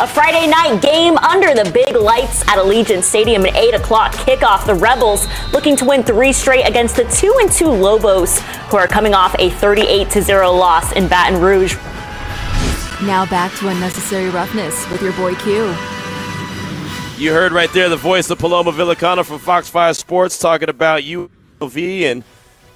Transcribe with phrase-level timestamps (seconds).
[0.00, 4.66] A Friday night game under the big lights at Allegiant Stadium at 8 o'clock kickoff.
[4.66, 8.88] The Rebels looking to win three straight against the 2 and 2 Lobos, who are
[8.88, 11.76] coming off a 38 0 loss in Baton Rouge.
[13.06, 15.66] Now back to unnecessary roughness with your boy Q.
[17.16, 21.02] You heard right there the voice of Paloma Villicana from Fox 5 Sports talking about
[21.02, 22.24] UNLV and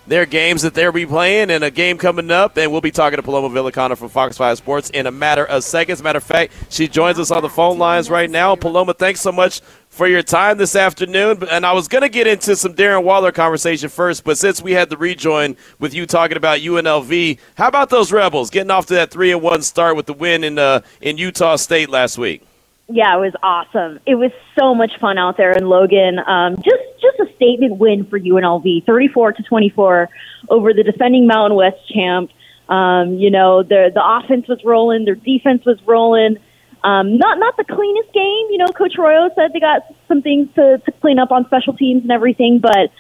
[0.08, 2.56] their games that they'll be playing and a game coming up.
[2.56, 5.62] And we'll be talking to Paloma Villicana from Fox 5 Sports in a matter of
[5.62, 6.02] seconds.
[6.02, 8.56] Matter of fact, she joins us on the phone lines right now.
[8.56, 11.42] Paloma, thanks so much for your time this afternoon.
[11.50, 14.72] And I was going to get into some Darren Waller conversation first, but since we
[14.72, 18.94] had the rejoin with you talking about UNLV, how about those Rebels getting off to
[18.94, 22.42] that 3 and 1 start with the win in, uh, in Utah State last week?
[22.90, 24.00] Yeah, it was awesome.
[24.06, 26.18] It was so much fun out there in Logan.
[26.18, 30.08] Um, just just a statement win for UNLV, 34 to 24
[30.48, 32.30] over the defending Mountain West champ.
[32.70, 36.38] Um, you know, the the offense was rolling, their defense was rolling.
[36.82, 38.46] Um, not not the cleanest game.
[38.50, 41.74] You know, Coach Arroyo said they got some things to, to clean up on special
[41.74, 42.90] teams and everything, but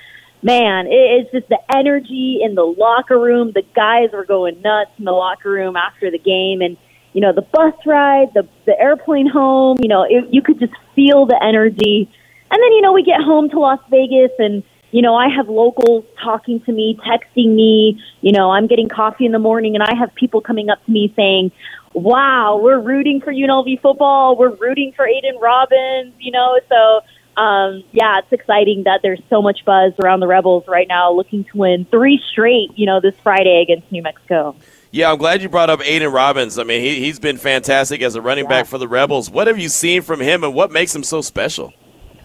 [0.42, 3.52] man, it, it's just the energy in the locker room.
[3.54, 6.76] The guys were going nuts in the locker room after the game, and
[7.12, 10.72] you know, the bus ride, the the airplane home, you know, it, you could just
[10.94, 12.10] feel the energy.
[12.50, 15.50] And then, you know, we get home to Las Vegas and you know, I have
[15.50, 19.82] locals talking to me, texting me, you know, I'm getting coffee in the morning and
[19.82, 21.52] I have people coming up to me saying,
[21.92, 24.36] "Wow, we're rooting for UNLV football.
[24.36, 27.02] We're rooting for Aidan Robbins," you know, so
[27.38, 31.44] um, yeah, it's exciting that there's so much buzz around the Rebels right now, looking
[31.44, 34.56] to win three straight, you know, this Friday against New Mexico.
[34.90, 36.58] Yeah, I'm glad you brought up Aidan Robbins.
[36.58, 38.50] I mean, he, he's been fantastic as a running yeah.
[38.62, 39.30] back for the Rebels.
[39.30, 41.72] What have you seen from him, and what makes him so special?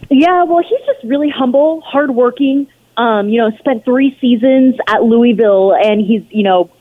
[0.10, 2.68] Yeah, well, he's just really humble, hardworking.
[2.96, 6.72] Um, you know, spent three seasons at Louisville, and he's you know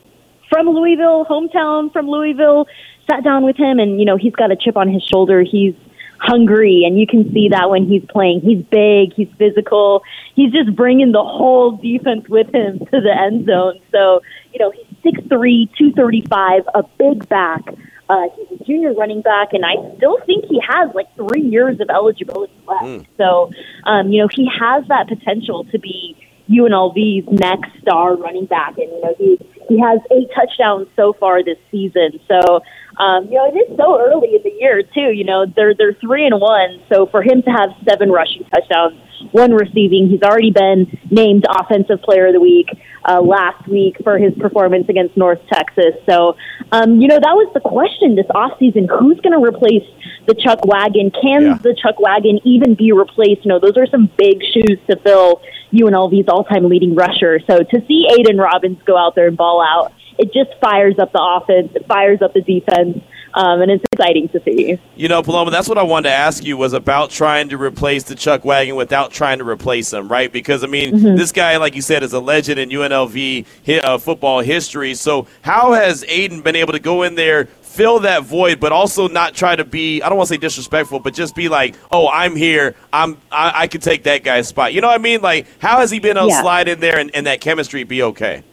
[0.49, 2.67] from Louisville, hometown from Louisville.
[3.09, 5.43] Sat down with him, and you know he's got a chip on his shoulder.
[5.43, 5.75] He's
[6.23, 8.41] hungry, and you can see that when he's playing.
[8.41, 10.03] He's big, he's physical,
[10.35, 13.79] he's just bringing the whole defense with him to the end zone.
[13.91, 14.21] So,
[14.53, 17.61] you know, he's 6'3", 235, a big back.
[18.09, 21.79] Uh, he's a junior running back, and I still think he has like three years
[21.79, 22.83] of eligibility left.
[22.83, 23.05] Mm.
[23.17, 23.49] So,
[23.85, 26.15] um, you know, he has that potential to be
[26.49, 31.43] UNLV's next star running back, and you know, he he has eight touchdowns so far
[31.43, 32.19] this season.
[32.27, 32.61] So,
[32.97, 35.11] um, you know, it is so early in the year too.
[35.11, 36.81] You know, they're they're three and one.
[36.89, 38.99] So for him to have seven rushing touchdowns,
[39.31, 42.67] one receiving, he's already been named offensive player of the week
[43.05, 45.95] uh, last week for his performance against North Texas.
[46.07, 46.35] So,
[46.71, 48.87] um, you know, that was the question this offseason.
[48.87, 49.87] Who's going to replace
[50.27, 51.11] the Chuck Wagon?
[51.11, 51.57] Can yeah.
[51.61, 53.45] the Chuck Wagon even be replaced?
[53.45, 55.41] You know, those are some big shoes to fill
[55.73, 57.39] UNLV's all-time leading rusher.
[57.49, 61.11] So to see Aidan Robbins go out there and ball out, it just fires up
[61.11, 63.03] the offense, it fires up the defense.
[63.35, 64.79] Um, and it's exciting to see.
[64.95, 68.03] You know, Paloma, that's what I wanted to ask you was about trying to replace
[68.03, 70.31] the Chuck Wagon without trying to replace him, right?
[70.31, 71.15] Because I mean, mm-hmm.
[71.15, 73.45] this guy, like you said, is a legend in UNLV
[73.83, 74.93] uh, football history.
[74.93, 79.07] So, how has Aidan been able to go in there, fill that void, but also
[79.07, 82.07] not try to be I don't want to say disrespectful, but just be like, oh,
[82.07, 84.73] I'm here, I'm I, I can take that guy's spot.
[84.73, 85.21] You know what I mean?
[85.21, 88.03] Like, how has he been able to slide in there and, and that chemistry be
[88.03, 88.43] okay?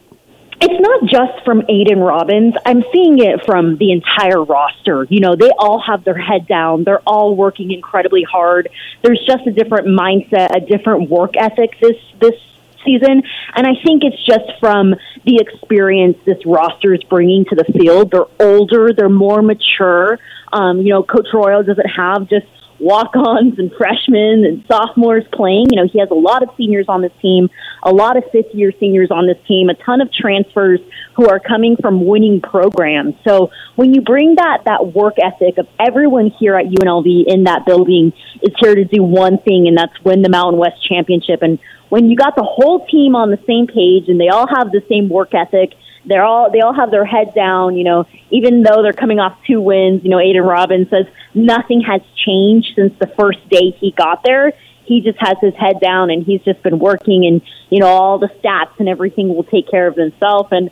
[0.63, 2.55] It's not just from Aidan Robbins.
[2.67, 5.05] I'm seeing it from the entire roster.
[5.09, 6.85] You know, they all have their head down.
[6.85, 8.69] They're all working incredibly hard.
[9.03, 12.35] There's just a different mindset, a different work ethic this this
[12.85, 13.23] season.
[13.55, 14.95] And I think it's just from
[15.25, 18.11] the experience this roster is bringing to the field.
[18.11, 20.19] They're older, they're more mature.
[20.53, 22.47] Um, you know, Coach Arroyo doesn't have just
[22.81, 25.67] walk-ons and freshmen and sophomores playing.
[25.71, 27.49] You know, he has a lot of seniors on this team,
[27.83, 30.81] a lot of fifth-year seniors on this team, a ton of transfers
[31.17, 33.15] who are coming from winning programs.
[33.27, 37.67] So when you bring that that work ethic of everyone here at UNLV in that
[37.67, 41.43] building is here to do one thing, and that's win the Mountain West championship.
[41.43, 41.59] And
[41.91, 44.83] when you got the whole team on the same page and they all have the
[44.89, 45.75] same work ethic
[46.05, 47.77] they're all they all have their head down.
[47.77, 50.03] You know, even though they're coming off two wins.
[50.05, 54.53] You know, Aidan Robbins says nothing has changed since the first day he got there.
[54.85, 58.19] He just has his head down and he's just been working, and you know all
[58.19, 60.49] the stats and everything will take care of himself.
[60.51, 60.71] And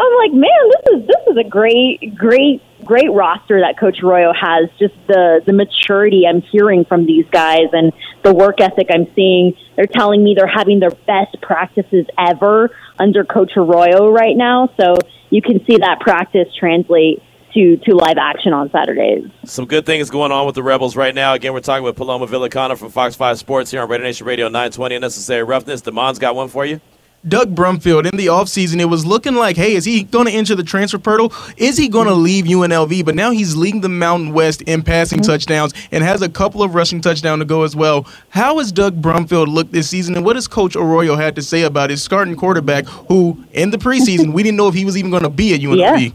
[0.00, 4.32] I'm like, man, this is this is a great, great, great roster that Coach Arroyo
[4.32, 4.70] has.
[4.78, 7.92] Just the the maturity I'm hearing from these guys and
[8.22, 9.54] the work ethic I'm seeing.
[9.76, 14.70] They're telling me they're having their best practices ever under Coach Arroyo right now.
[14.80, 14.96] So
[15.30, 17.22] you can see that practice translate
[17.54, 19.24] to, to live action on Saturdays.
[19.44, 21.34] Some good things going on with the Rebels right now.
[21.34, 24.46] Again, we're talking with Paloma Villicana from Fox 5 Sports here on Raider Nation Radio
[24.46, 25.80] 920 Unnecessary Roughness.
[25.80, 26.80] Damon's got one for you.
[27.28, 30.54] Doug Brumfield in the offseason, it was looking like, hey, is he going to enter
[30.54, 31.32] the transfer portal?
[31.58, 33.04] Is he going to leave UNLV?
[33.04, 35.30] But now he's leading the Mountain West in passing mm-hmm.
[35.30, 38.06] touchdowns and has a couple of rushing touchdowns to go as well.
[38.30, 41.62] How has Doug Brumfield looked this season, and what has Coach Arroyo had to say
[41.62, 45.10] about his starting quarterback, who in the preseason we didn't know if he was even
[45.10, 46.00] going to be at UNLV?
[46.00, 46.12] Yeah.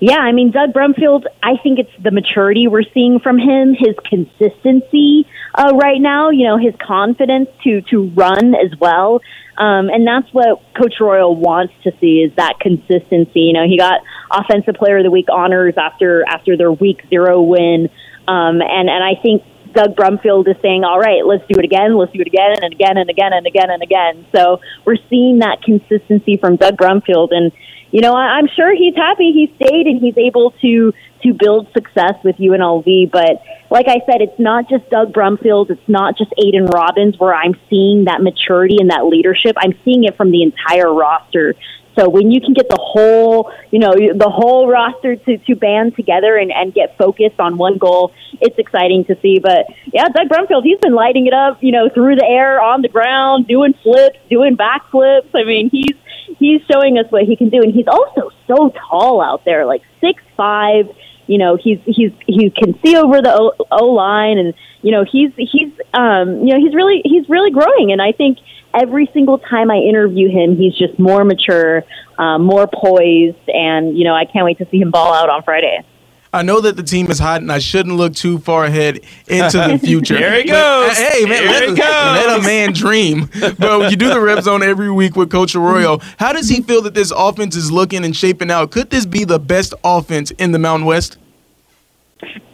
[0.00, 3.96] Yeah, I mean, Doug Brumfield, I think it's the maturity we're seeing from him, his
[4.08, 9.20] consistency uh, right now, you know, his confidence to, to run as well.
[9.58, 13.40] Um, and that's what Coach Arroyo wants to see is that consistency.
[13.40, 14.00] You know, he got
[14.30, 17.90] Offensive Player of the Week honors after after their Week Zero win,
[18.28, 19.42] um, and and I think
[19.72, 22.72] Doug Brumfield is saying, "All right, let's do it again, let's do it again and
[22.72, 27.30] again and again and again and again." So we're seeing that consistency from Doug Brumfield,
[27.32, 27.50] and
[27.90, 30.92] you know, I'm sure he's happy he stayed and he's able to
[31.22, 33.10] to build success with UNLV.
[33.10, 37.34] But like I said, it's not just Doug Brumfield, it's not just Aidan Robbins where
[37.34, 39.56] I'm seeing that maturity and that leadership.
[39.58, 41.54] I'm seeing it from the entire roster.
[41.98, 45.96] So when you can get the whole, you know, the whole roster to, to band
[45.96, 49.40] together and, and get focused on one goal, it's exciting to see.
[49.40, 52.82] But yeah, Doug Brumfield, he's been lighting it up, you know, through the air, on
[52.82, 55.30] the ground, doing flips, doing backflips.
[55.34, 55.96] I mean, he's
[56.38, 59.82] he's showing us what he can do, and he's also so tall out there, like
[60.00, 60.86] six five
[61.28, 65.04] you know he's he's he can see over the O, o line and you know
[65.04, 67.92] he's he's um you know he's really he's really growing.
[67.92, 68.38] And I think
[68.74, 71.84] every single time I interview him he's just more mature,
[72.16, 73.48] um, more poised.
[73.48, 75.84] And you know I can't wait to see him ball out on Friday.
[76.32, 79.58] I know that the team is hot, and I shouldn't look too far ahead into
[79.58, 80.14] the future.
[80.18, 80.88] there he goes.
[80.88, 83.30] But, hey, man, let, let, a man dream.
[83.58, 85.98] but you do the red zone every week with Coach Arroyo.
[86.18, 88.70] How does he feel that this offense is looking and shaping out?
[88.70, 91.16] Could this be the best offense in the Mountain West?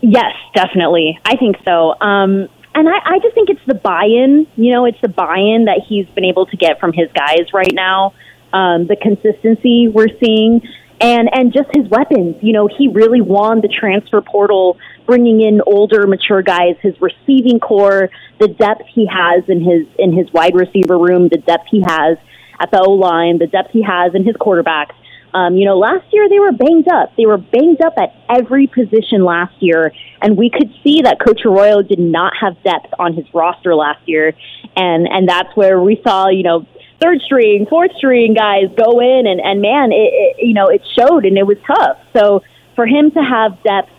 [0.00, 1.18] Yes, definitely.
[1.24, 1.98] I think so.
[2.00, 4.46] Um, and I, I just think it's the buy-in.
[4.56, 7.72] You know, it's the buy-in that he's been able to get from his guys right
[7.72, 8.14] now.
[8.52, 10.62] Um, the consistency we're seeing
[11.00, 12.36] and and just his weapons.
[12.40, 16.76] You know, he really won the transfer portal, bringing in older, mature guys.
[16.82, 21.38] His receiving corps, the depth he has in his in his wide receiver room, the
[21.38, 22.18] depth he has
[22.60, 24.94] at the O line, the depth he has in his quarterbacks.
[25.34, 27.12] Um, you know, last year they were banged up.
[27.16, 29.92] They were banged up at every position last year,
[30.22, 34.00] and we could see that Coach Arroyo did not have depth on his roster last
[34.06, 34.32] year,
[34.76, 36.64] and and that's where we saw, you know,
[37.00, 40.82] third string, fourth string guys go in, and and man, it, it you know it
[40.98, 41.98] showed, and it was tough.
[42.16, 42.42] So
[42.74, 43.90] for him to have depth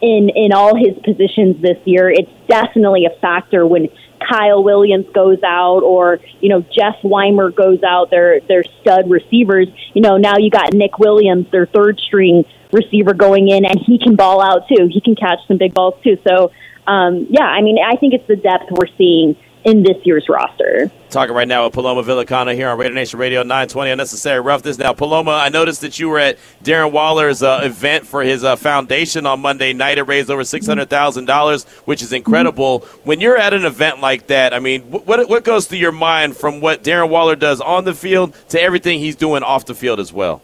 [0.00, 3.88] in in all his positions this year, it's definitely a factor when
[4.28, 8.10] Kyle Williams goes out or you know Jeff Weimer goes out.
[8.10, 9.68] Their their stud receivers.
[9.94, 13.98] You know now you got Nick Williams, their third string receiver, going in, and he
[13.98, 14.88] can ball out too.
[14.90, 16.18] He can catch some big balls too.
[16.26, 16.52] So
[16.86, 20.90] um, yeah, I mean I think it's the depth we're seeing in this year's roster.
[21.10, 24.78] Talking right now with Paloma Villicana here on Radio Nation Radio 920 Unnecessary Roughness.
[24.78, 28.56] Now, Paloma, I noticed that you were at Darren Waller's uh, event for his uh,
[28.56, 29.98] foundation on Monday night.
[29.98, 32.80] It raised over $600,000, which is incredible.
[32.80, 33.08] Mm-hmm.
[33.08, 36.36] When you're at an event like that, I mean, what, what goes through your mind
[36.36, 40.00] from what Darren Waller does on the field to everything he's doing off the field
[40.00, 40.42] as well?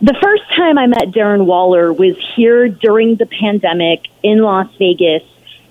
[0.00, 5.22] The first time I met Darren Waller was here during the pandemic in Las Vegas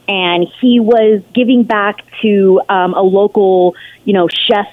[0.08, 4.68] and he was giving back to um, a local, you know, chef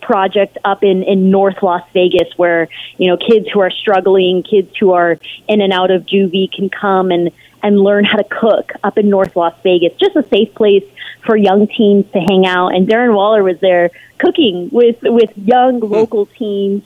[0.00, 4.74] project up in in North Las Vegas, where you know kids who are struggling, kids
[4.78, 7.30] who are in and out of juvie, can come and
[7.62, 9.92] and learn how to cook up in North Las Vegas.
[9.98, 10.84] Just a safe place
[11.24, 12.68] for young teens to hang out.
[12.74, 15.86] And Darren Waller was there cooking with with young hmm.
[15.86, 16.82] local teens,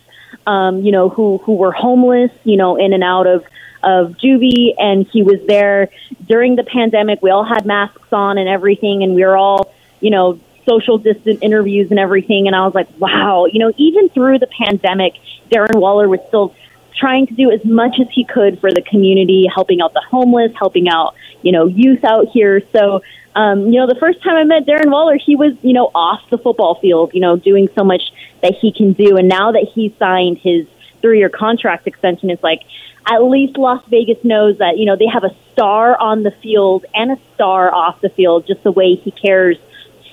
[0.47, 3.45] um, you know, who who were homeless, you know, in and out of
[3.83, 5.91] of juvie, and he was there
[6.27, 7.23] during the pandemic.
[7.23, 11.43] We all had masks on and everything, and we were all, you know, social distant
[11.43, 12.47] interviews and everything.
[12.47, 15.15] And I was like, wow, you know, even through the pandemic,
[15.51, 16.55] Darren Waller was still
[16.97, 20.53] trying to do as much as he could for the community, helping out the homeless,
[20.57, 22.63] helping out, you know, youth out here.
[22.73, 23.03] So,
[23.35, 26.21] um, you know, the first time I met Darren Waller, he was, you know, off
[26.31, 28.03] the football field, you know, doing so much
[28.43, 29.17] that he can do.
[29.17, 30.67] And now that he signed his
[31.01, 32.61] three year contract extension, it's like,
[33.07, 36.85] at least Las Vegas knows that, you know, they have a star on the field
[36.95, 39.59] and a star off the field, just the way he cares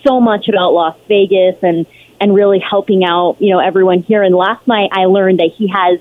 [0.06, 1.86] so much about Las Vegas and,
[2.20, 4.24] and really helping out, you know, everyone here.
[4.24, 6.00] And last night I learned that he has,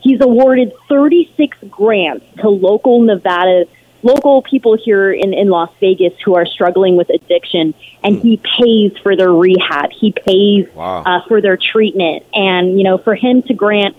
[0.00, 3.66] he's awarded 36 grants to local Nevada,
[4.02, 7.74] local people here in, in Las Vegas who are struggling with addiction.
[8.02, 9.90] And he pays for their rehab.
[9.92, 11.02] He pays wow.
[11.04, 12.24] uh, for their treatment.
[12.34, 13.96] And, you know, for him to grant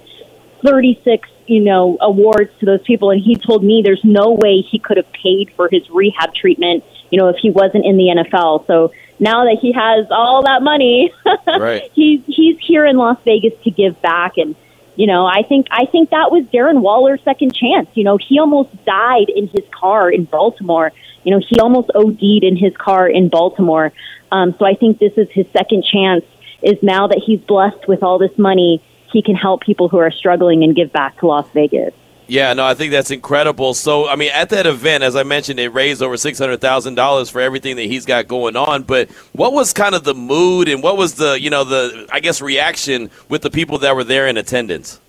[0.64, 3.12] 36 you know, awards to those people.
[3.12, 6.84] And he told me there's no way he could have paid for his rehab treatment,
[7.10, 8.68] you know, if he wasn't in the NFL.
[8.68, 11.12] So now that he has all that money,
[11.48, 11.90] right.
[11.94, 14.56] he's he's here in Las Vegas to give back and
[14.98, 17.88] you know, I think I think that was Darren Waller's second chance.
[17.94, 20.92] You know, he almost died in his car in Baltimore.
[21.24, 23.94] You know, he almost OD'd in his car in Baltimore.
[24.32, 26.26] Um, so I think this is his second chance.
[26.64, 30.12] Is now that he's blessed with all this money, he can help people who are
[30.12, 31.94] struggling and give back to Las Vegas.
[32.30, 33.74] Yeah, no, I think that's incredible.
[33.74, 36.96] So, I mean, at that event, as I mentioned, it raised over six hundred thousand
[36.96, 38.84] dollars for everything that he's got going on.
[38.84, 42.20] But what was kind of the mood and what was the, you know, the I
[42.20, 45.00] guess reaction with the people that were there in attendance?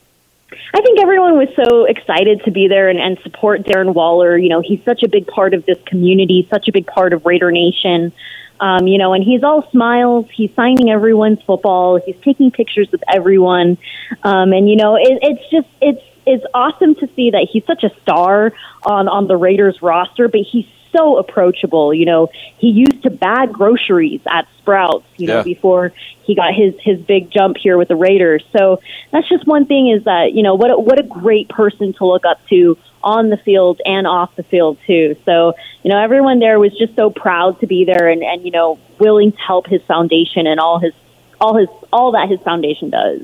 [0.75, 4.39] I think everyone was so excited to be there and, and support Darren Waller.
[4.39, 7.27] You know, he's such a big part of this community, such a big part of
[7.27, 8.13] Raider Nation.
[8.61, 10.27] Um, you know, and he's all smiles.
[10.35, 12.01] He's signing everyone's football.
[12.05, 13.79] He's taking pictures with everyone.
[14.23, 17.85] Um, and you know, it, it's just it's it's awesome to see that he's such
[17.85, 18.53] a star
[18.85, 21.93] on on the Raiders roster, but he's so approachable.
[21.95, 22.29] You know,
[22.59, 25.43] he used to bag groceries at Sprouts, you know, Yeah.
[25.43, 25.93] before
[26.23, 28.45] he got his his big jump here with the Raiders.
[28.57, 28.81] So
[29.11, 32.07] that's just one thing is that, you know, what a, what a great person to
[32.07, 35.17] look up to on the field and off the field too.
[35.25, 38.51] So, you know, everyone there was just so proud to be there and and you
[38.51, 40.93] know, willing to help his foundation and all his
[41.41, 43.23] all his all that his foundation does.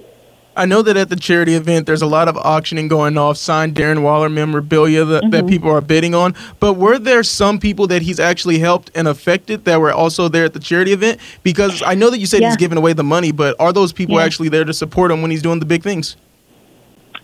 [0.56, 3.74] I know that at the charity event, there's a lot of auctioning going off, signed
[3.74, 6.34] Darren Waller memorabilia that, that people are bidding on.
[6.60, 10.44] But were there some people that he's actually helped and affected that were also there
[10.44, 11.20] at the charity event?
[11.42, 12.48] Because I know that you said Yeah.
[12.48, 14.24] he's giving away the money, but are those people Yeah.
[14.24, 16.16] actually there to support him when he's doing the big things?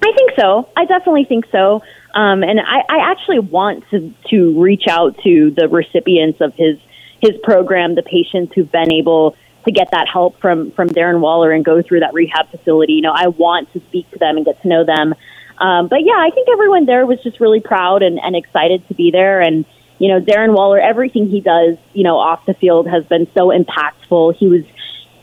[0.02, 0.68] I think so.
[0.76, 1.82] I definitely think so.
[2.14, 6.78] Um, and I, I actually want to to reach out to the recipients of his
[7.20, 11.52] his program, the patients who've been able to get that help from from Darren Waller
[11.52, 12.94] and go through that rehab facility.
[12.94, 15.14] You know, I want to speak to them and get to know them.
[15.58, 18.94] Um, but yeah, I think everyone there was just really proud and, and excited to
[18.94, 19.40] be there.
[19.40, 19.64] And
[19.98, 23.48] you know, Darren Waller, everything he does, you know, off the field has been so
[23.48, 24.36] impactful.
[24.36, 24.64] He was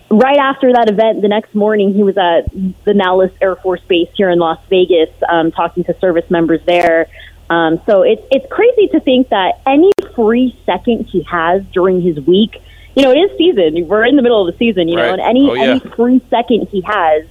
[0.09, 2.51] right after that event, the next morning, he was at
[2.85, 7.07] the Nellis Air Force Base here in Las Vegas, um, talking to service members there.
[7.49, 12.19] Um, so it's it's crazy to think that any free second he has during his
[12.19, 12.61] week,
[12.97, 13.87] you know, it is season.
[13.87, 15.05] We're in the middle of the season, you Right.
[15.05, 15.63] know, and any Oh, yeah.
[15.71, 17.25] any free second he has,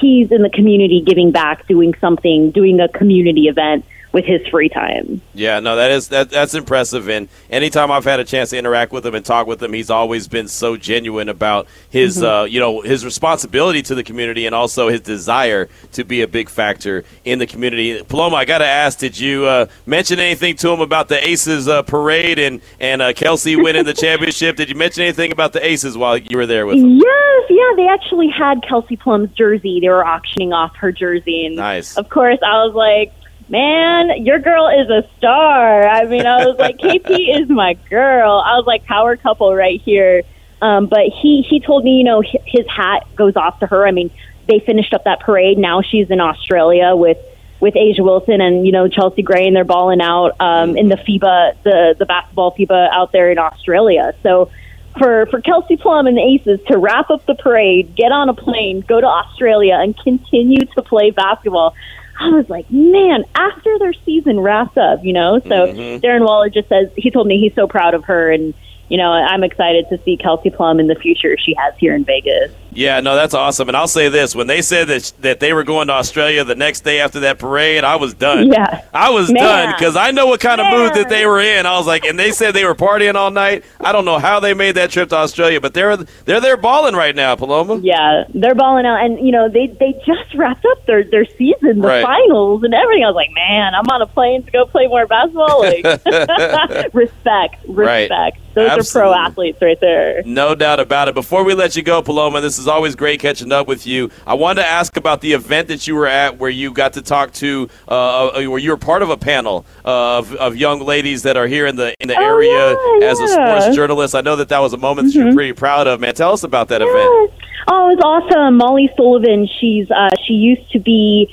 [0.00, 4.68] he's in the community giving back, doing something, doing a community event with his free
[4.68, 5.20] time.
[5.34, 7.08] Yeah, no, that is that that's impressive.
[7.08, 9.90] And anytime I've had a chance to interact with him and talk with him, he's
[9.90, 14.54] always been so genuine about his, uh, you know, his responsibility to the community and
[14.54, 18.02] also his desire to be a big factor in the community.
[18.02, 21.68] Paloma, I got to ask, did you uh, mention anything to him about the Aces
[21.68, 24.56] uh, parade and and uh, Kelsey winning the championship?
[24.56, 26.96] Did you mention anything about the Aces while you were there with him?
[26.96, 29.80] Yes, yeah, they actually had Kelsey Plum's jersey.
[29.80, 31.96] They were auctioning off her jersey, and Nice.
[31.96, 33.12] of course, I was like,
[33.48, 37.08] "Man, your girl is a star." I mean, I was like, "KP
[37.40, 40.22] is my girl." I was like, "Power couple right here."
[40.60, 43.86] Um, but he he told me, you know, his hat goes off to her.
[43.86, 44.10] I mean,
[44.48, 45.58] they finished up that parade.
[45.58, 47.18] Now she's in Australia with
[47.60, 50.96] with A'ja Wilson and you know Chelsea Gray, and they're balling out um, in the
[50.96, 54.14] FIBA, the the basketball FIBA out there in Australia.
[54.22, 54.50] So
[54.98, 58.34] for for Kelsey Plum and the Aces to wrap up the parade, get on a
[58.34, 61.74] plane, go to Australia, and continue to play basketball.
[62.18, 65.38] I was like, man, after their season wraps up, you know.
[65.40, 66.04] So mm-hmm.
[66.04, 68.54] Darren Waller just says he told me he's so proud of her, and
[68.88, 72.04] you know I'm excited to see Kelsey Plum in the future she has here in
[72.04, 72.52] Vegas.
[72.72, 73.68] Yeah, no, that's awesome.
[73.68, 76.54] And I'll say this: when they said that that they were going to Australia the
[76.54, 78.48] next day after that parade, I was done.
[78.52, 78.82] Yeah.
[78.92, 79.42] I was Man.
[79.42, 81.66] done because I know what kind of mood that they were in.
[81.66, 83.64] I was like, and they said they were partying all night.
[83.80, 86.94] I don't know how they made that trip to Australia, but they're they're there balling
[86.94, 87.78] right now, Paloma.
[87.78, 91.80] Yeah, they're balling out, and you know they they just wrapped up their their season,
[91.80, 92.02] the Right.
[92.04, 93.04] finals, and everything.
[93.04, 95.60] I was like, man, I'm on a plane to go play more basketball.
[95.60, 95.84] Like,
[96.94, 98.02] respect, Right.
[98.10, 98.38] respect.
[98.54, 100.22] Those are pro athletes right there.
[100.24, 101.14] No doubt about it.
[101.14, 104.10] Before we let you go, Paloma, this is always great catching up with you.
[104.26, 107.02] I wanted to ask about the event that you were at, where you got to
[107.02, 110.80] talk to, uh, uh, where you were part of a panel uh, of, of young
[110.80, 114.14] ladies that are here in the in the Oh, area yeah, as a sports journalist.
[114.14, 116.14] I know that that was a moment that you're pretty proud of, man.
[116.14, 117.32] Tell us about that event.
[117.70, 118.00] Oh, it was
[118.32, 118.56] awesome.
[118.56, 119.46] Molly Sullivan.
[119.60, 121.28] She's uh, she used to be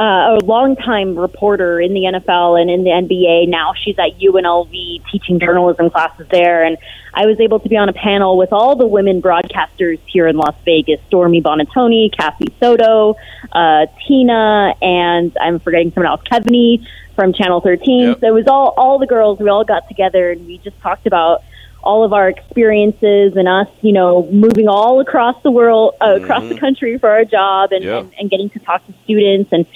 [0.00, 3.48] uh, a longtime reporter in the NFL and in the NBA.
[3.48, 6.64] Now she's at UNLV teaching journalism classes there.
[6.64, 6.78] And
[7.12, 10.38] I was able to be on a panel with all the women broadcasters here in
[10.38, 13.16] Las Vegas: Stormy Buonantony, Kathy Soto,
[13.52, 18.00] uh, Tina, and I'm forgetting someone else, Kevany from Channel 13.
[18.00, 18.20] Yep.
[18.20, 19.38] So it was all all the girls.
[19.38, 21.42] We all got together and we just talked about
[21.82, 26.48] all of our experiences and us, you know, moving all across the world, uh, across
[26.48, 27.98] the country for our job and, Yeah.
[27.98, 29.50] and, and getting to talk to students.
[29.52, 29.66] And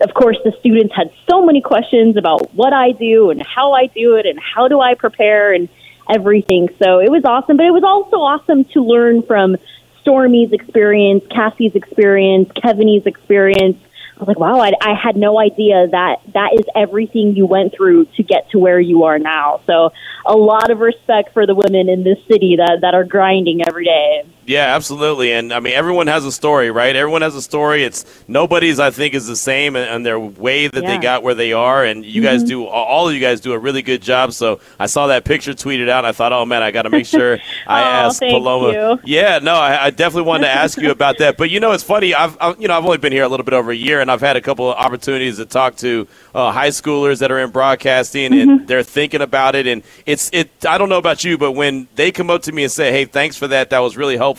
[0.00, 3.86] of course, the students had so many questions about what I do and how I
[3.86, 5.52] do it and how do I prepare.
[5.52, 5.68] And
[6.10, 6.68] everything.
[6.82, 9.56] So it was awesome, but it was also awesome to learn from
[10.00, 13.78] Stormy's experience, Cassie's experience, Kevin's experience.
[14.22, 17.74] I was like, wow, I, I had no idea that that is everything you went
[17.74, 19.62] through to get to where you are now.
[19.66, 19.90] So
[20.24, 23.84] a lot of respect for the women in this city that, that are grinding every
[23.84, 24.24] day.
[24.44, 25.32] Yeah, absolutely.
[25.32, 26.94] And I mean, everyone has a story, right?
[26.96, 27.84] Everyone has a story.
[27.84, 30.96] It's nobody's, I think, is the same and their way that yeah.
[30.96, 31.84] they got where they are.
[31.84, 32.30] And you mm-hmm.
[32.30, 34.32] guys do, all of you guys do a really good job.
[34.32, 36.04] So I saw that picture tweeted out.
[36.04, 37.34] I thought, oh man, I got to make sure
[37.66, 38.72] I oh, ask Paloma.
[38.72, 39.00] You.
[39.04, 41.36] Yeah, no, I, I, definitely wanted to ask you about that.
[41.36, 42.14] But you know, it's funny.
[42.14, 44.10] I've, I've, you know, I've only been here a little bit over a year, and
[44.10, 47.50] I've had a couple of opportunities to talk to uh, high schoolers that are in
[47.50, 48.50] broadcasting, mm-hmm.
[48.50, 49.66] and they're thinking about it.
[49.68, 50.50] And it's, it.
[50.66, 53.04] I don't know about you, but when they come up to me and say, "Hey,
[53.04, 53.70] thanks for that.
[53.70, 54.31] That was really helpful."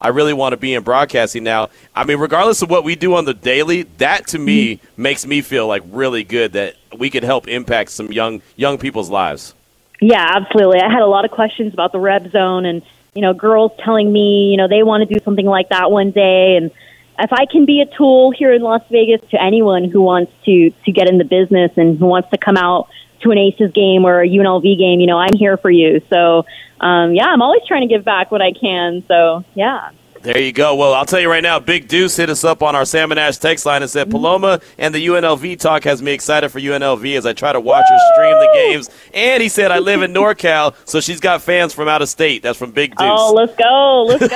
[0.00, 1.70] I really want to be in broadcasting now.
[1.94, 5.02] I mean, regardless of what we do on the daily, that to me mm-hmm.
[5.02, 9.10] makes me feel like really good that we could help impact some young young people's
[9.10, 9.54] lives.
[10.00, 10.80] Yeah, absolutely.
[10.80, 12.82] I had a lot of questions about the red zone and
[13.14, 16.10] you know girls telling me you know they want to do something like that one
[16.10, 16.70] day and
[17.18, 20.70] if I can be a tool here in Las Vegas to anyone who wants to
[20.84, 22.88] to get in the business and who wants to come out
[23.22, 26.00] to an Aces game or a UNLV game, you know, I'm here for you.
[26.10, 26.44] So
[26.80, 29.04] um, yeah, I'm always trying to give back what I can.
[29.08, 29.90] So yeah.
[30.22, 30.76] There you go.
[30.76, 33.38] Well, I'll tell you right now, Big Deuce hit us up on our Salmon Ash
[33.38, 34.18] text line and said, mm-hmm.
[34.18, 37.84] Paloma and the UNLV talk has me excited for UNLV as I try to watch
[37.90, 37.96] Woo!
[37.96, 38.88] her stream the games.
[39.12, 42.44] And he said, I live in NorCal, so she's got fans from out of state.
[42.44, 43.00] That's from Big Deuce.
[43.00, 44.04] Oh, let's go.
[44.04, 44.28] Let's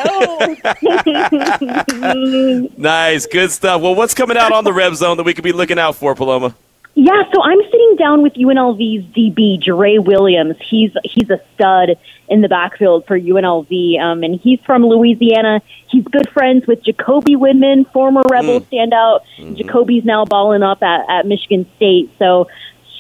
[1.93, 2.69] go.
[2.77, 3.27] nice.
[3.27, 3.81] Good stuff.
[3.81, 6.17] Well, what's coming out on the Red Zone that we could be looking out for,
[6.17, 6.57] Paloma?
[6.99, 10.57] Yeah, so I'm sitting down with UNLV's DB, Jere Williams.
[10.63, 11.91] He's he's a stud
[12.27, 15.61] in the backfield for UNLV, um, and he's from Louisiana.
[15.91, 18.65] He's good friends with Jacoby Windmon, former Rebel mm.
[18.65, 19.21] standout.
[19.37, 19.57] Mm-hmm.
[19.57, 22.13] Jacoby's now balling up at, at Michigan State.
[22.19, 22.49] So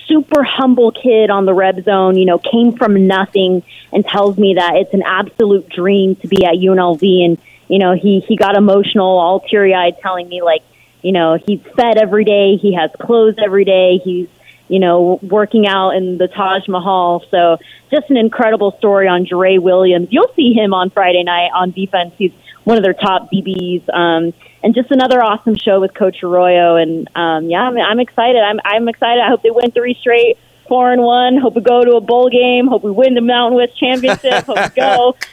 [0.06, 3.62] super humble kid on the Reb zone, you know, came from nothing
[3.94, 7.24] and tells me that it's an absolute dream to be at UNLV.
[7.24, 7.38] And,
[7.68, 10.62] you know, he, he got emotional, all teary eyed, telling me, like,
[11.02, 12.56] you know, he's fed every day.
[12.56, 13.98] He has clothes every day.
[14.02, 14.28] He's,
[14.68, 17.24] you know, working out in the Taj Mahal.
[17.30, 17.58] So
[17.90, 20.08] just an incredible story on Jere Williams.
[20.10, 22.14] You'll see him on Friday night on defense.
[22.18, 22.32] He's
[22.64, 23.88] one of their top DBs.
[23.94, 26.74] Um, and just another awesome show with Coach Arroyo.
[26.74, 28.42] And um, yeah, I'm, I'm excited.
[28.42, 29.22] I'm, I'm excited.
[29.22, 31.36] I hope they win three straight, four and one.
[31.36, 32.66] Hope we go to a bowl game.
[32.66, 34.44] Hope we win the Mountain West Championship.
[34.44, 35.16] hope we go.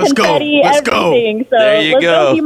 [0.00, 0.68] Let's confetti, go.
[0.68, 1.38] Let's everything.
[1.38, 1.44] Go.
[1.50, 2.34] So there you let's go.
[2.34, 2.40] go,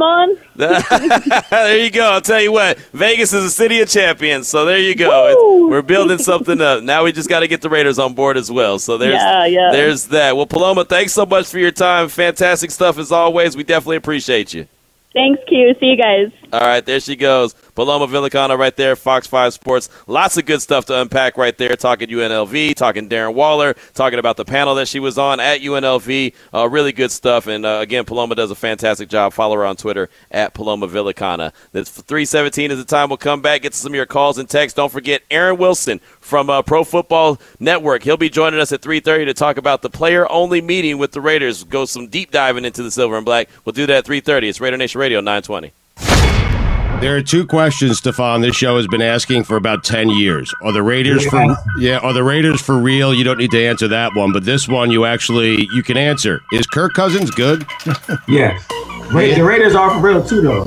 [1.49, 2.11] there you go.
[2.11, 4.47] I'll tell you what, Vegas is a city of champions.
[4.47, 5.67] So there you go.
[5.69, 6.83] We're building something up.
[6.83, 8.79] Now we just got to get the Raiders on board as well.
[8.79, 9.69] So there's yeah, yeah.
[9.71, 10.35] there's that.
[10.35, 12.09] Well, Paloma, thanks so much for your time.
[12.09, 13.57] Fantastic stuff as always.
[13.57, 14.67] We definitely appreciate you.
[15.13, 15.73] Thanks, Q.
[15.79, 16.31] See you guys.
[16.55, 17.53] All right, there she goes.
[17.75, 19.89] Paloma Villicana right there, Fox 5 Sports.
[20.07, 24.37] Lots of good stuff to unpack right there, talking UNLV, talking Darren Waller, talking about
[24.37, 26.33] the panel that she was on at UNLV.
[26.53, 27.47] Uh, really good stuff.
[27.47, 29.33] And uh, again, Paloma does a fantastic job.
[29.33, 31.51] Follow her on Twitter at Paloma Villicana.
[31.73, 33.09] That's 317 is the time.
[33.09, 34.77] We'll come back, get some of your calls and texts.
[34.77, 38.03] Don't forget Aaron Wilson from uh, Pro Football Network.
[38.03, 41.65] He'll be joining us at 3:30 to talk about the player-only meeting with the Raiders.
[41.65, 43.49] Go some deep diving into the silver and black.
[43.65, 44.47] We'll do that at 3:30.
[44.47, 45.73] It's Raider Nation Radio 920.
[47.05, 48.41] There are two questions, Stefon.
[48.41, 50.51] This show has been asking for about ten years.
[50.63, 51.99] Are the Raiders for yeah?
[51.99, 53.13] Are the Raiders for real?
[53.13, 56.41] You don't need to answer that one, but this one you actually you can answer.
[56.51, 57.63] Is Kirk Cousins good?
[58.27, 58.59] yes.
[59.13, 60.63] Wait, the Raiders are for real too, though.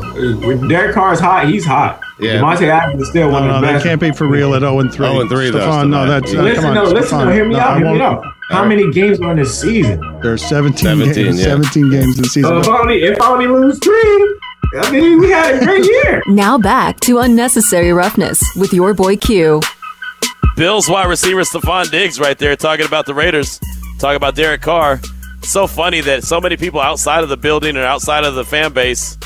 [0.47, 2.01] When Derek Carr is hot, he's hot.
[2.21, 2.35] Yeah.
[2.35, 3.83] Davante Adams is still no, one of no, the best.
[3.83, 5.07] They can't be for real at 0 and 3.
[5.09, 7.55] 0 and 3, Stefon, no, that's uh, listen, come on, no, listen, no, hear me
[7.55, 8.25] no, out, hear me out.
[8.51, 8.69] How right.
[8.69, 10.01] many games are in this season?
[10.23, 11.39] There's 17, 17 games.
[11.41, 11.47] Yeah.
[11.47, 12.51] 17 games in the season.
[12.51, 14.39] So if I only if I only lose three,
[14.81, 16.23] I mean, we had a great year.
[16.29, 19.61] Now back to Unnecessary Roughness with your boy Q.
[20.57, 23.61] Bills wide receiver Stefon Diggs right there talking about the Raiders,
[23.99, 25.01] talking about Derek Carr.
[25.43, 28.73] So funny that so many people outside of the building and outside of the fan
[28.73, 29.17] base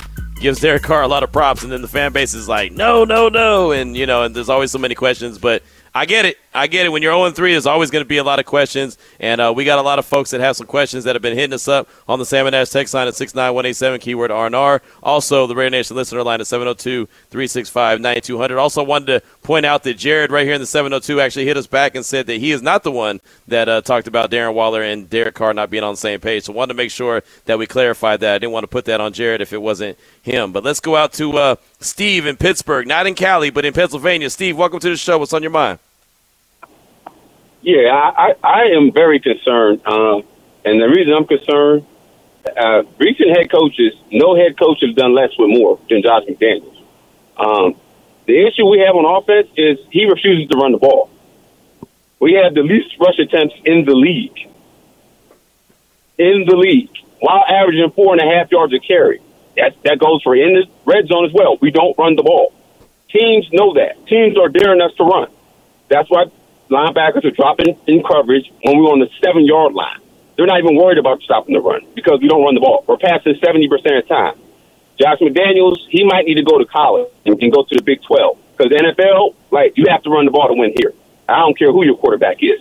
[0.40, 3.04] gives Derek Carr a lot of props, and then the fan base is like, no,
[3.04, 5.62] no, no, and you know, and there's always so many questions, but
[5.94, 6.38] I get it.
[6.54, 6.88] I get it.
[6.88, 8.96] When you're 0 3, there's always going to be a lot of questions.
[9.20, 11.36] And uh, we got a lot of folks that have some questions that have been
[11.36, 14.80] hitting us up on the Salmon Ash text line at 69187, keyword R&R.
[15.02, 18.58] Also, the Raider Nation listener line at 702 365 9200.
[18.58, 21.66] Also, wanted to point out that Jared, right here in the 702, actually hit us
[21.66, 24.82] back and said that he is not the one that uh, talked about Darren Waller
[24.82, 26.44] and Derek Carr not being on the same page.
[26.44, 28.34] So, wanted to make sure that we clarified that.
[28.34, 30.52] I didn't want to put that on Jared if it wasn't him.
[30.52, 34.30] But let's go out to uh, Steve in Pittsburgh, not in Cali, but in Pennsylvania.
[34.30, 35.18] Steve, welcome to the show.
[35.18, 35.78] What's on your mind?
[37.62, 39.86] Yeah, I, I am very concerned.
[39.86, 40.24] Um,
[40.64, 41.86] and the reason I'm concerned,
[42.56, 46.76] uh, recent head coaches, no head coach has done less with more than Josh McDaniels.
[47.38, 47.76] Um,
[48.26, 51.10] the issue we have on offense is he refuses to run the ball.
[52.20, 54.48] We have the least rush attempts in the league.
[56.18, 59.20] in the league while averaging four and a half yards a carry.
[59.56, 61.58] That that goes for in the red zone as well.
[61.60, 62.52] We don't run the ball.
[63.10, 64.06] Teams know that.
[64.06, 65.28] Teams are daring us to run.
[65.88, 66.26] That's why
[66.70, 70.00] linebackers are dropping in coverage when we're on the seven yard line.
[70.36, 72.84] They're not even worried about stopping the run because we don't run the ball.
[72.86, 74.34] We're passing seventy percent of the time.
[75.00, 78.02] Josh McDaniels, he might need to go to college and, and go to the Big
[78.02, 80.92] Twelve because NFL, like you have to run the ball to win here.
[81.28, 82.60] I don't care who your quarterback is.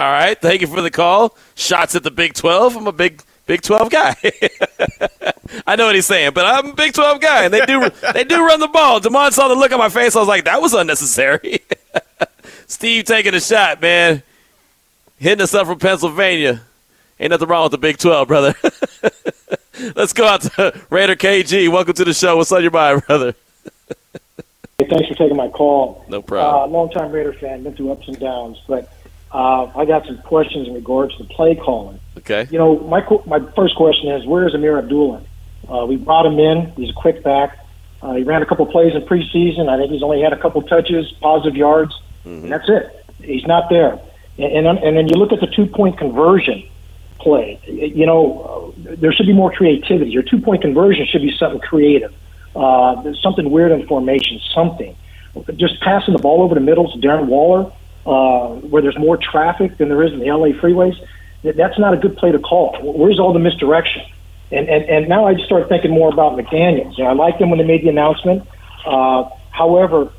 [0.00, 1.36] All right, thank you for the call.
[1.54, 2.76] Shots at the Big 12.
[2.76, 4.16] I'm a big Big 12 guy.
[5.66, 8.24] I know what he's saying, but I'm a Big 12 guy, and they do they
[8.24, 9.00] do run the ball.
[9.00, 10.16] Demond saw the look on my face.
[10.16, 11.60] I was like, that was unnecessary.
[12.66, 14.22] Steve taking a shot, man.
[15.18, 16.62] Hitting us up from Pennsylvania.
[17.20, 18.54] Ain't nothing wrong with the Big 12, brother.
[19.96, 21.68] Let's go out to Raider KG.
[21.68, 22.36] Welcome to the show.
[22.36, 23.34] What's on your mind, brother?
[24.78, 26.04] Hey, thanks for taking my call.
[26.08, 26.62] No problem.
[26.62, 28.92] Uh, long-time Raider fan, been through ups and downs, but
[29.32, 31.98] uh, I got some questions in regards to play calling.
[32.18, 32.46] Okay.
[32.50, 35.22] You know, my my first question is, where is Ameer Abdullah?
[35.68, 36.70] Uh, we brought him in.
[36.72, 37.58] He's a quick back.
[38.02, 39.68] Uh, he ran a couple plays in preseason.
[39.68, 43.04] I think he's only had a couple touches, positive yards, and that's it.
[43.22, 43.98] He's not there.
[44.38, 46.68] And and, and then you look at the two-point conversion
[47.24, 47.58] play.
[47.66, 50.10] You know, uh, there should be more creativity.
[50.10, 52.14] Your two-point conversion should be something creative,
[52.54, 54.94] uh, something weird in formation, something.
[55.56, 57.72] Just passing the ball over the middle to Darren Waller,
[58.06, 60.96] uh, where there's more traffic than there is in the LA freeways.
[61.42, 62.78] That's not a good play to call.
[62.80, 64.02] Where's all the misdirection?
[64.52, 66.96] And and, and now I just started thinking more about McDaniels.
[66.96, 68.46] You know, I liked him when they made the announcement.
[68.86, 70.12] Uh, however,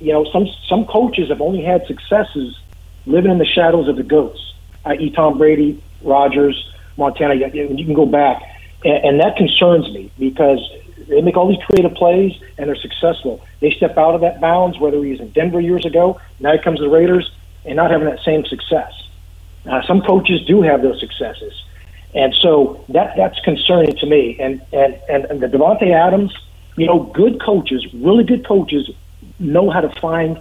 [0.00, 2.58] you know, some some coaches have only had successes
[3.06, 4.40] living in the shadows of the goats,
[4.84, 7.34] i.e., Tom Brady, Rodgers, Montana.
[7.34, 8.42] You, can go back,
[8.84, 10.60] and, and that concerns me because
[11.08, 13.44] they make all these creative plays and they're successful.
[13.60, 16.58] They step out of that bounds, whether he was in Denver years ago, now he
[16.58, 17.30] comes to the Raiders,
[17.64, 18.92] and not having that same success.
[19.66, 21.52] Uh, some coaches do have those successes,
[22.14, 24.36] and so that that's concerning to me.
[24.40, 26.32] And and and, and the Davante Adams,
[26.76, 28.88] you know, good coaches, really good coaches,
[29.38, 30.40] know how to find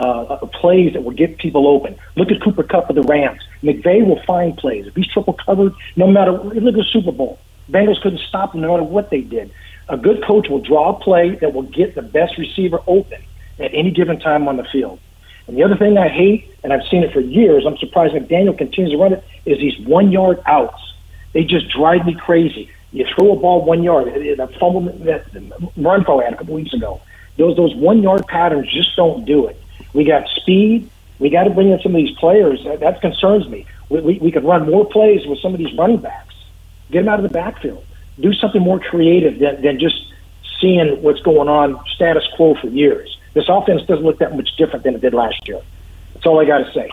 [0.00, 1.98] uh, plays that will get people open.
[2.16, 3.42] Look at Cooper Kupp of the Rams.
[3.62, 4.86] McVay will find plays.
[4.86, 7.38] If he's triple covered, no matter look at the Super Bowl.
[7.70, 9.50] Bengals couldn't stop him no matter what they did.
[9.88, 13.22] A good coach will draw a play that will get the best receiver open
[13.58, 14.98] at any given time on the field.
[15.46, 18.56] And the other thing I hate, and I've seen it for years, I'm surprised McDaniel
[18.56, 20.80] continues to run it, is these one yard outs.
[21.32, 22.70] They just drive me crazy.
[22.92, 27.00] You throw a ball one yard, the fumble that Renfrow had a couple weeks ago.
[27.38, 29.58] Those those one yard patterns just don't do it.
[29.92, 30.90] We got speed.
[31.18, 32.64] We got to bring in some of these players.
[32.64, 33.66] That, that concerns me.
[33.88, 36.34] We, we, we could run more plays with some of these running backs.
[36.90, 37.84] Get them out of the backfield.
[38.20, 40.12] Do something more creative than, than just
[40.60, 43.18] seeing what's going on status quo for years.
[43.34, 45.60] This offense doesn't look that much different than it did last year.
[46.14, 46.90] That's all I got to say.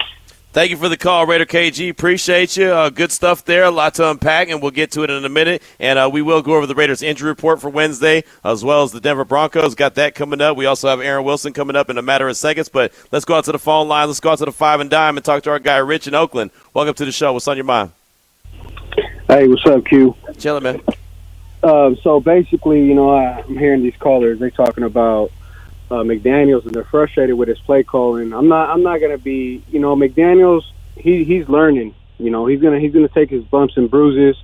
[0.51, 1.91] Thank you for the call, Raider KG.
[1.91, 2.71] Appreciate you.
[2.71, 3.65] Uh, good stuff there.
[3.65, 5.61] A lot to unpack, and we'll get to it in a minute.
[5.79, 8.91] And uh, we will go over the Raiders' injury report for Wednesday, as well as
[8.91, 9.75] the Denver Broncos.
[9.75, 10.57] Got that coming up.
[10.57, 12.67] We also have Aaron Wilson coming up in a matter of seconds.
[12.67, 14.07] But let's go out to the phone line.
[14.07, 16.15] Let's go out to the five and dime and talk to our guy Rich in
[16.15, 16.49] Oakland.
[16.73, 17.31] Welcome to the show.
[17.31, 17.91] What's on your mind?
[19.27, 20.15] Hey, what's up, Q?
[20.39, 20.81] Chilling, man.
[21.61, 24.39] Uh, so basically, you know, I, I'm hearing these callers.
[24.39, 25.31] They're talking about
[25.91, 28.33] uh, McDaniels, and they're frustrated with his play calling.
[28.33, 28.69] I'm not.
[28.69, 29.63] I'm not gonna be.
[29.69, 30.63] You know, McDaniels.
[30.95, 31.95] He he's learning.
[32.17, 34.41] You know, he's gonna he's gonna take his bumps and bruises.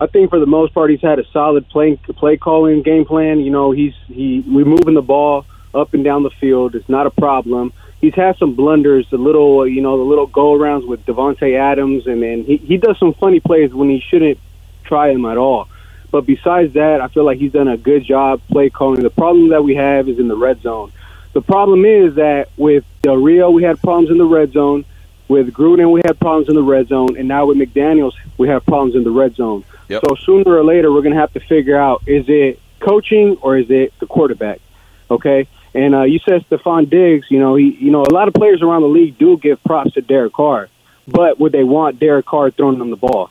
[0.00, 3.40] I think for the most part, he's had a solid play play calling game plan.
[3.40, 6.74] You know, he's he we moving the ball up and down the field.
[6.74, 7.72] It's not a problem.
[8.00, 12.06] He's had some blunders, the little you know the little go arounds with Davante Adams,
[12.06, 14.38] and then he he does some funny plays when he shouldn't
[14.84, 15.68] try him at all.
[16.10, 19.02] But besides that, I feel like he's done a good job play calling.
[19.02, 20.92] The problem that we have is in the red zone.
[21.32, 24.84] The problem is that with Del Rio, we had problems in the red zone.
[25.28, 28.64] With Gruden, we had problems in the red zone, and now with McDaniels, we have
[28.64, 29.64] problems in the red zone.
[29.88, 30.02] Yep.
[30.08, 33.56] So sooner or later, we're going to have to figure out: is it coaching or
[33.56, 34.60] is it the quarterback?
[35.08, 35.46] Okay.
[35.72, 37.28] And uh, you said Stefon Diggs.
[37.30, 39.92] You know, he, you know, a lot of players around the league do give props
[39.92, 40.68] to Derek Carr,
[41.06, 43.30] but would they want Derek Carr throwing them the ball?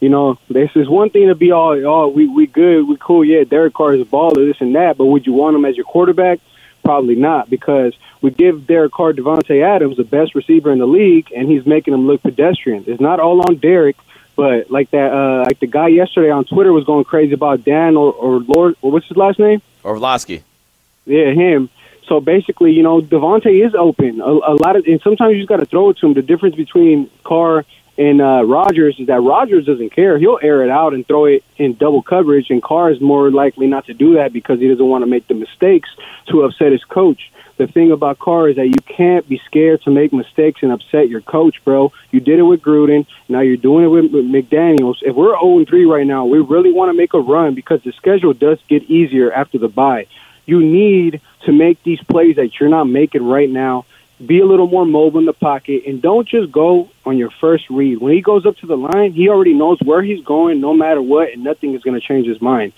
[0.00, 3.24] You know, this is one thing to be all, oh, we we good, we cool.
[3.24, 4.96] Yeah, Derek Carr is a baller, this and that.
[4.96, 6.38] But would you want him as your quarterback?
[6.84, 11.32] Probably not, because we give Derek Carr Davante Adams the best receiver in the league,
[11.36, 12.84] and he's making him look pedestrian.
[12.86, 13.96] It's not all on Derek,
[14.36, 17.96] but like that, uh, like the guy yesterday on Twitter was going crazy about Dan
[17.96, 19.60] or, or Lord, or what's his last name?
[19.84, 20.44] Orlovsky.
[21.06, 21.68] Yeah, him.
[22.06, 24.20] So basically, you know, Davante is open.
[24.20, 26.14] A, a lot of, and sometimes you just got to throw it to him.
[26.14, 27.66] The difference between Carr
[27.98, 30.18] in uh, Rodgers is that Rodgers doesn't care.
[30.18, 33.66] He'll air it out and throw it in double coverage, and Carr is more likely
[33.66, 35.90] not to do that because he doesn't want to make the mistakes
[36.28, 37.32] to upset his coach.
[37.56, 41.08] The thing about Carr is that you can't be scared to make mistakes and upset
[41.08, 41.92] your coach, bro.
[42.12, 43.04] You did it with Gruden.
[43.28, 44.98] Now you're doing it with, with McDaniels.
[45.02, 47.90] If we're 0 3 right now, we really want to make a run because the
[47.90, 50.06] schedule does get easier after the bye.
[50.46, 53.86] You need to make these plays that you're not making right now
[54.24, 57.68] be a little more mobile in the pocket and don't just go on your first
[57.70, 57.98] read.
[57.98, 61.00] When he goes up to the line, he already knows where he's going no matter
[61.00, 62.72] what, and nothing is going to change his mind.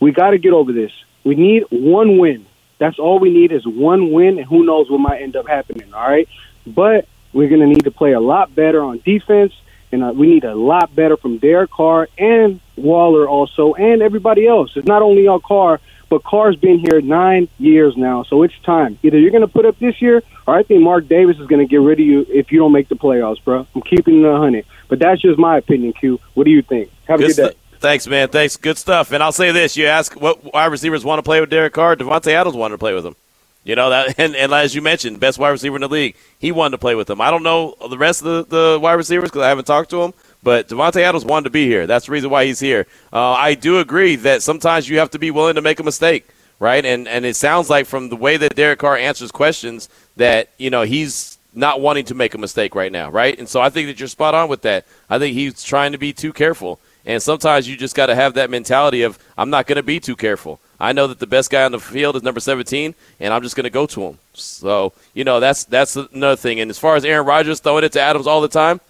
[0.00, 0.92] We got to get over this.
[1.24, 2.46] We need one win.
[2.78, 5.92] That's all we need is one win, and who knows what might end up happening,
[5.94, 6.28] all right?
[6.66, 9.52] But we're going to need to play a lot better on defense,
[9.90, 14.46] and uh, we need a lot better from Derek Carr and Waller also, and everybody
[14.46, 14.76] else.
[14.76, 18.98] It's not only our Carr, but Carr's been here nine years now, so it's time.
[19.02, 21.66] Either you're going to put up this year, or I think Mark Davis is going
[21.66, 23.66] to get rid of you if you don't make the playoffs, bro.
[23.74, 25.92] I'm keeping it a hundred, but that's just my opinion.
[25.92, 26.90] Q, what do you think?
[27.06, 27.52] Have a good, day.
[27.78, 28.28] Thanks, man.
[28.28, 28.56] Thanks.
[28.56, 29.12] Good stuff.
[29.12, 31.96] And I'll say this: you ask what wide receivers want to play with Derek Carr.
[31.96, 33.16] Davante Adams wanted to play with him.
[33.64, 36.16] You know that, and, and as you mentioned, best wide receiver in the league.
[36.38, 37.20] He wanted to play with him.
[37.20, 40.02] I don't know the rest of the, the wide receivers because I haven't talked to
[40.02, 40.14] him.
[40.44, 41.86] But Davante Adams wanted to be here.
[41.86, 42.86] That's the reason why he's here.
[43.12, 46.28] Uh, I do agree that sometimes you have to be willing to make a mistake,
[46.60, 46.84] right?
[46.84, 50.70] And and it sounds like from the way that Derek Carr answers questions that you
[50.70, 53.38] know he's not wanting to make a mistake right now, right?
[53.38, 54.84] And so I think that you're spot on with that.
[55.08, 56.78] I think he's trying to be too careful.
[57.06, 60.00] And sometimes you just got to have that mentality of I'm not going to be
[60.00, 60.60] too careful.
[60.80, 63.56] I know that the best guy on the field is number 17, and I'm just
[63.56, 64.18] going to go to him.
[64.34, 66.60] So you know that's that's another thing.
[66.60, 68.80] And as far as Aaron Rodgers throwing it to Adams all the time,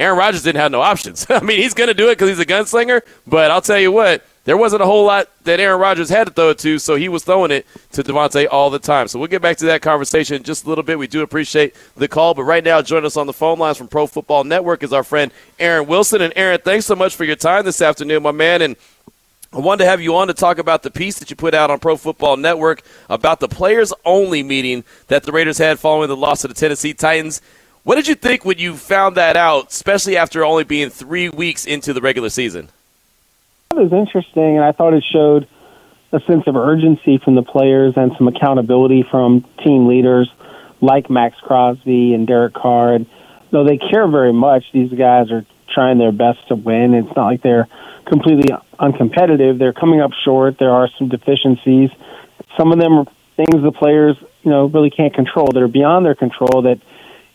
[0.00, 1.26] Aaron Rodgers didn't have no options.
[1.30, 3.02] I mean, he's going to do it because he's a gunslinger.
[3.26, 6.32] But I'll tell you what, there wasn't a whole lot that Aaron Rodgers had to
[6.32, 9.06] throw it to, so he was throwing it to Davante all the time.
[9.08, 10.98] So we'll get back to that conversation in just a little bit.
[10.98, 13.88] We do appreciate the call, but right now, joining us on the phone lines from
[13.88, 16.22] Pro Football Network is our friend Aaron Wilson.
[16.22, 18.62] And Aaron, thanks so much for your time this afternoon, my man.
[18.62, 18.76] And
[19.52, 21.70] I wanted to have you on to talk about the piece that you put out
[21.70, 26.16] on Pro Football Network about the players only meeting that the Raiders had following the
[26.16, 27.42] loss to the Tennessee Titans.
[27.82, 31.64] What did you think when you found that out, especially after only being three weeks
[31.64, 32.68] into the regular season?
[33.70, 35.48] It was interesting, and I thought it showed
[36.12, 40.30] a sense of urgency from the players and some accountability from team leaders
[40.80, 42.94] like Maxx Crosby and Derek Carr.
[42.94, 43.06] And
[43.50, 46.94] though they care very much, these guys are trying their best to win.
[46.94, 47.68] It's not like they're
[48.06, 49.58] completely uncompetitive.
[49.58, 50.58] They're coming up short.
[50.58, 51.90] There are some deficiencies.
[52.58, 56.04] Some of them are things the players, you know, really can't control that are beyond
[56.04, 56.62] their control.
[56.62, 56.80] That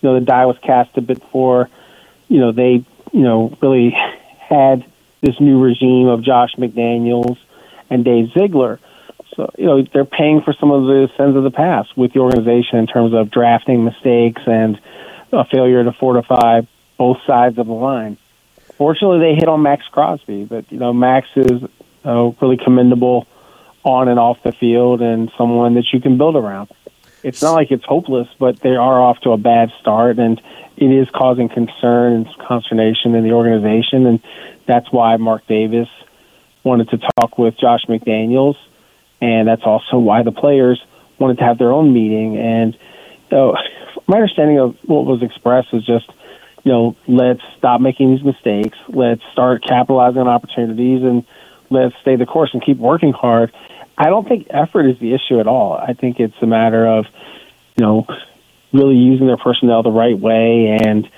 [0.05, 1.69] you know the die was cast a bit for.
[2.27, 3.89] You know they, you know, really
[4.37, 4.85] had
[5.21, 7.37] this new regime of Josh McDaniels
[7.89, 8.79] and Dave Ziegler.
[9.35, 12.19] So, you know, they're paying for some of the sins of the past with the
[12.19, 14.79] organization in terms of drafting mistakes and
[15.33, 16.61] a failure to fortify
[16.97, 18.17] both sides of the line.
[18.77, 21.63] Fortunately, they hit on Maxx Crosby, but, you know, Maxx is
[22.05, 23.27] uh, really commendable
[23.83, 26.69] on and off the field and someone that you can build around.
[27.25, 30.39] It's not like it's hopeless, but they are off to a bad start, and
[30.77, 34.19] it is causing concern and consternation in the organization, and
[34.67, 35.89] that's why Mark Davis
[36.63, 38.57] wanted to talk with Josh McDaniels,
[39.21, 40.79] and that's also why the players
[41.17, 42.37] wanted to have their own meeting.
[42.37, 42.77] And
[43.31, 43.55] so,
[44.07, 46.07] my understanding of what was expressed was just,
[46.63, 51.25] you know, let's stop making these mistakes, let's start capitalizing on opportunities, and
[51.71, 53.51] let's stay the course and keep working hard.
[53.97, 55.73] I don't think effort is the issue at all.
[55.73, 57.05] I think it's a matter of,
[57.77, 58.07] you know,
[58.73, 61.09] really using their personnel the right way and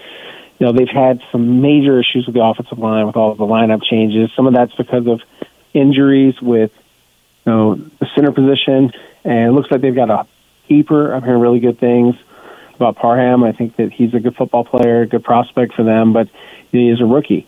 [0.59, 3.45] you know they've had some major issues with the offensive line with all of the
[3.45, 4.31] lineup changes.
[4.35, 5.21] Some of that's because of
[5.73, 6.71] injuries with
[7.45, 8.91] you know the center position,
[9.23, 10.27] and it looks like they've got a
[10.67, 11.13] keeper.
[11.13, 12.15] I'm hearing really good things
[12.75, 13.43] about Parham.
[13.43, 16.27] I think that he's a good football player, good prospect for them, but
[16.71, 17.47] he is a rookie.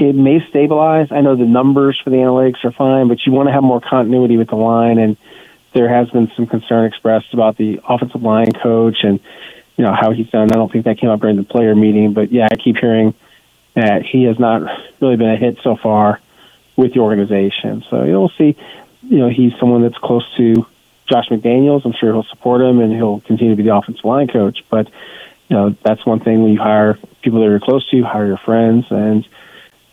[0.00, 1.08] It may stabilize.
[1.10, 3.82] I know the numbers for the analytics are fine, but you want to have more
[3.82, 5.18] continuity with the line, and
[5.74, 9.20] there has been some concern expressed about the offensive line coach and
[9.76, 10.50] you know how he's done.
[10.50, 13.14] I don't think that came up during the player meeting, but yeah, I keep hearing
[13.74, 14.62] that he has not
[15.00, 16.18] really been a hit so far
[16.76, 17.84] with the organization.
[17.90, 18.56] So you know, we'll see.
[19.02, 20.66] You know, he's someone that's close to
[21.08, 21.84] Josh McDaniels.
[21.84, 24.64] I'm sure he'll support him and he'll continue to be the offensive line coach.
[24.70, 24.88] But
[25.48, 28.38] you know, that's one thing when you hire people that you're close to, hire your
[28.38, 29.26] friends, and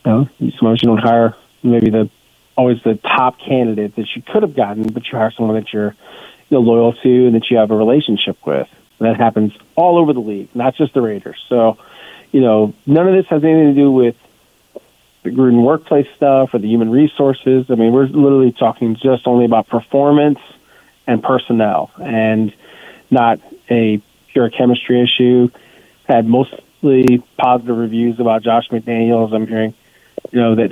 [0.08, 2.10] you know, sometimes you don't hire maybe the
[2.56, 5.96] always the top candidate that you could have gotten, but you hire someone that you're
[6.50, 8.68] you know, loyal to and that you have a relationship with.
[9.00, 11.38] And that happens all over the league, not just the Raiders.
[11.50, 11.78] So,
[12.32, 14.16] you know, none of this has anything to do with
[15.24, 17.70] the Gruden workplace stuff or the human resources.
[17.70, 20.40] I mean, we're literally talking just only about performance
[21.06, 22.54] and personnel and
[23.12, 23.40] not
[23.70, 25.50] a pure chemistry issue.
[26.06, 29.34] Had mostly positive reviews about Josh McDaniels.
[29.34, 29.74] I'm hearing,
[30.32, 30.72] you know, that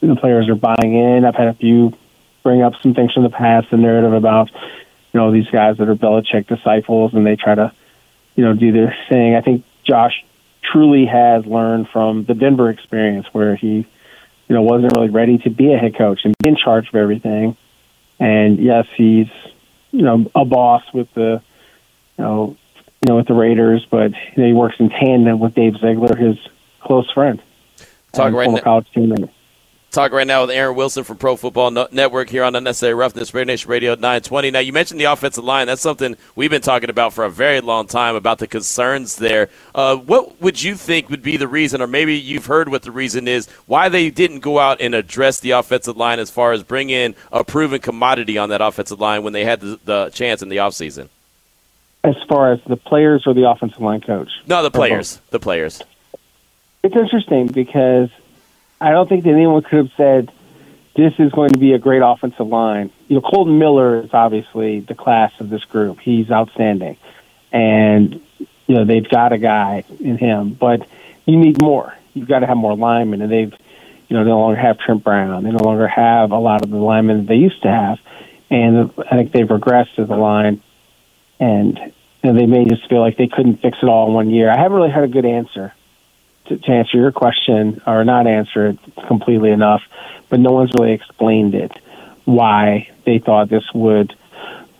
[0.00, 1.24] the players are buying in.
[1.24, 1.96] I've had a few
[2.42, 5.88] bring up some things from the past, the narrative about, you know, these guys that
[5.88, 7.72] are Belichick disciples and they try to,
[8.36, 9.34] you know, do their thing.
[9.34, 10.24] I think Josh
[10.62, 13.86] truly has learned from the Denver experience where he,
[14.48, 16.94] you know, wasn't really ready to be a head coach and be in charge of
[16.94, 17.56] everything.
[18.18, 19.28] And yes, he's,
[19.90, 21.42] you know, a boss with the,
[22.16, 22.56] you know,
[23.02, 26.16] you know, with the Raiders, but you know, he works in tandem with Dave Ziegler,
[26.16, 26.36] his
[26.80, 27.40] close friend.
[28.18, 28.60] Talk right now.
[28.60, 29.30] college teammate.
[29.90, 33.46] Talk right now with Aaron Wilson from Pro Football Network here on Unnecessary Roughness, Raider
[33.46, 34.50] Nation Radio 920.
[34.50, 35.66] Now, you mentioned the offensive line.
[35.66, 39.48] That's something we've been talking about for a very long time about the concerns there.
[39.74, 42.90] Uh, what would you think would be the reason, or maybe you've heard what the
[42.90, 46.62] reason is, why they didn't go out and address the offensive line as far as
[46.62, 50.42] bring in a proven commodity on that offensive line when they had the, the chance
[50.42, 51.08] in the offseason?
[52.04, 54.28] As far as the players or the offensive line coach?
[54.46, 55.18] No, the players.
[55.30, 55.82] The players.
[56.82, 58.08] It's interesting because
[58.80, 60.32] I don't think that anyone could have said
[60.94, 62.90] this is going to be a great offensive line.
[63.08, 65.98] You know, Kolton Miller is obviously the class of this group.
[66.00, 66.96] He's outstanding,
[67.52, 70.86] and you know they've got a guy in him, but
[71.24, 71.94] you need more.
[72.14, 73.52] You've got to have more linemen, and they've
[74.08, 75.42] you know they no longer have Trent Brown.
[75.42, 77.98] They no longer have a lot of the linemen that they used to have,
[78.50, 80.62] and I think they've regressed as a line,
[81.40, 81.76] and
[82.22, 84.48] you know, they may just feel like they couldn't fix it all in one year.
[84.48, 85.72] I haven't really had a good answer
[86.48, 89.82] to, to answer your question or not answer it completely enough,
[90.28, 91.72] but no one's really explained it
[92.24, 94.14] why they thought this would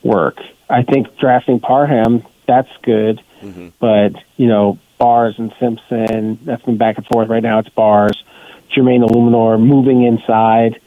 [0.02, 0.38] work.
[0.68, 3.68] I think drafting Parham, that's good, mm-hmm.
[3.78, 7.28] but you know, Bars and Simpson, that's been back and forth.
[7.28, 8.22] Right now it's Bars.
[8.70, 10.80] Jermaine Eluemunor moving inside,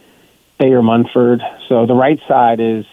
[0.60, 1.41] Thayer Munford.
[1.67, 2.86] So the right side is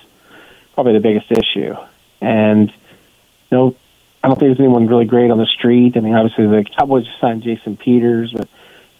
[0.74, 1.74] probably the biggest issue.
[2.20, 3.76] And you know,
[4.22, 5.96] I don't think there's anyone really great on the street.
[5.96, 8.48] I mean, obviously the Cowboys signed Jason Peters, but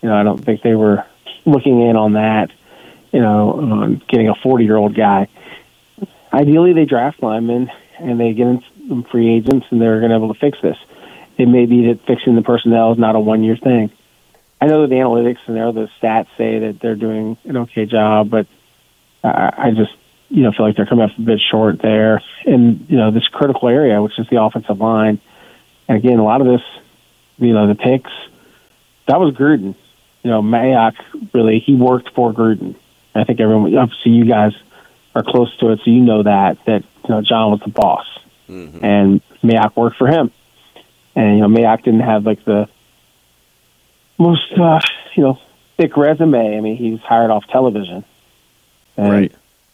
[0.03, 1.05] you know, I don't think they were
[1.45, 2.51] looking in on that.
[3.13, 5.29] You know, on getting a 40 year old guy.
[6.33, 10.25] Ideally, they draft linemen and they get some free agents, and they're going to be
[10.25, 10.77] able to fix this.
[11.37, 13.91] It may be that fixing the personnel is not a one year thing.
[14.61, 17.87] I know that the analytics and all the stats say that they're doing an okay
[17.87, 18.47] job, but
[19.23, 19.95] I, I just
[20.31, 23.27] you know feel like they're coming up a bit short there in you know this
[23.29, 25.21] critical area, which is the offensive line.
[25.89, 26.63] And again, a lot of this,
[27.39, 28.13] you know, the picks
[29.09, 29.75] that was Gruden.
[30.23, 30.95] You know, Mayock
[31.33, 32.77] really he worked for Gruden.
[33.15, 34.53] I think everyone, obviously, you guys
[35.15, 38.07] are close to it, so you know that that you know John was the boss,
[38.85, 40.31] and Mayock worked for him.
[41.17, 42.69] And you know, Mayock didn't have like the
[44.19, 44.81] most uh,
[45.15, 45.41] you know
[45.77, 46.57] thick resume.
[46.57, 48.05] I mean, he was hired off television,
[48.97, 49.33] and Right.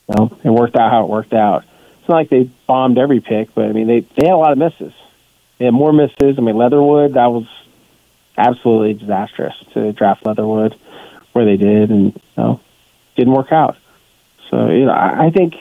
[0.08, 1.64] Know, it worked out how it worked out.
[2.00, 4.52] It's not like they bombed every pick, but I mean, they they had a lot
[4.52, 4.92] of misses.
[5.58, 6.38] They had more misses.
[6.38, 7.46] I mean, Leatherwood that was
[8.36, 10.76] absolutely disastrous to draft Leatherwood
[11.32, 12.60] where they did, and you know,
[13.16, 13.76] didn't work out.
[14.50, 15.54] So you know, I, I think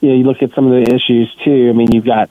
[0.00, 1.68] you know you look at some of the issues too.
[1.68, 2.30] I mean, you've got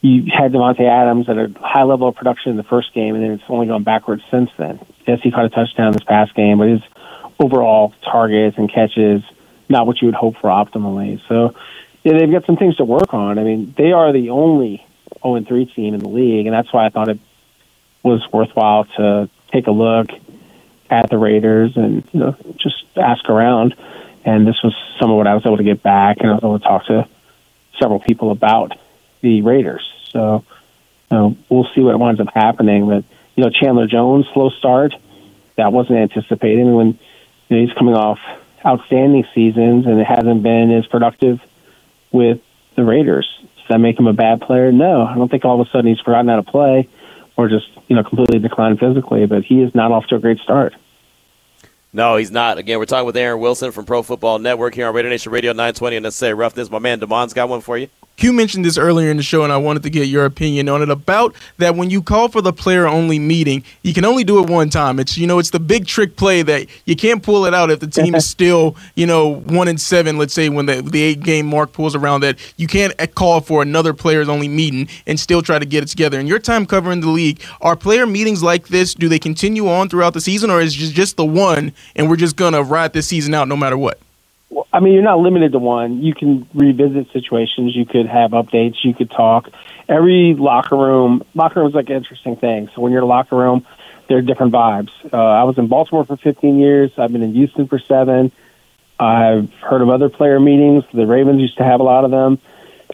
[0.00, 3.24] you had Davante Adams at a high level of production in the first game, and
[3.24, 4.80] then it's only gone backwards since then.
[5.06, 6.82] Yes, he caught a touchdown this past game, but his
[7.40, 9.22] overall targets and catches
[9.68, 11.20] not what you would hope for optimally.
[11.28, 11.54] So
[12.02, 13.38] yeah, they've got some things to work on.
[13.38, 14.86] I mean, they are the only
[15.22, 17.18] 0 3 team in the league, and that's why I thought it
[18.02, 20.10] was worthwhile to take a look
[20.90, 23.74] at the Raiders and you know just ask around.
[24.24, 26.42] And this was some of what I was able to get back, and I was
[26.42, 27.08] able to talk to
[27.78, 28.76] several people about
[29.20, 29.88] the Raiders.
[30.10, 30.44] So
[31.10, 32.86] you know, we'll see what winds up happening.
[32.86, 33.04] But
[33.36, 34.94] you know, Chandler Jones slow start
[35.56, 36.60] that wasn't anticipated.
[36.60, 36.98] And when
[37.48, 38.18] you know, he's coming off
[38.64, 41.40] outstanding seasons and it hasn't been as productive
[42.12, 42.40] with
[42.76, 44.72] the Raiders, does that make him a bad player?
[44.72, 46.88] No, I don't think all of a sudden he's forgotten how to play
[47.38, 49.24] or just you know completely declined physically.
[49.24, 50.74] But he is not off to a great start.
[51.90, 52.58] No, he's not.
[52.58, 55.52] Again, we're talking with Aaron Wilson from Pro Football Network here on Raider Nation Radio
[55.52, 56.70] 920 Unnecessary Roughness.
[56.70, 57.88] My man Damon's got one for you.
[58.18, 60.82] Q mentioned this earlier in the show, and I wanted to get your opinion on
[60.82, 61.76] it about that.
[61.76, 64.98] When you call for the player-only meeting, you can only do it one time.
[64.98, 67.78] It's you know, it's the big trick play that you can't pull it out if
[67.78, 70.18] the team is still you know one and seven.
[70.18, 73.62] Let's say when the the eight game mark pulls around, that you can't call for
[73.62, 76.18] another players-only meeting and still try to get it together.
[76.18, 78.94] In your time covering the league, are player meetings like this?
[78.94, 82.10] Do they continue on throughout the season, or is it just just the one, and
[82.10, 84.00] we're just gonna ride this season out no matter what?
[84.72, 86.02] I mean, you're not limited to one.
[86.02, 87.76] You can revisit situations.
[87.76, 88.76] You could have updates.
[88.82, 89.50] You could talk.
[89.88, 92.68] Every locker room, locker room is like an interesting thing.
[92.74, 93.66] So when you're in a locker room,
[94.08, 94.90] there are different vibes.
[95.12, 96.90] Uh, I was in Baltimore for 15 years.
[96.96, 98.32] I've been in Houston for seven.
[98.98, 100.84] I've heard of other player meetings.
[100.92, 102.38] The Ravens used to have a lot of them,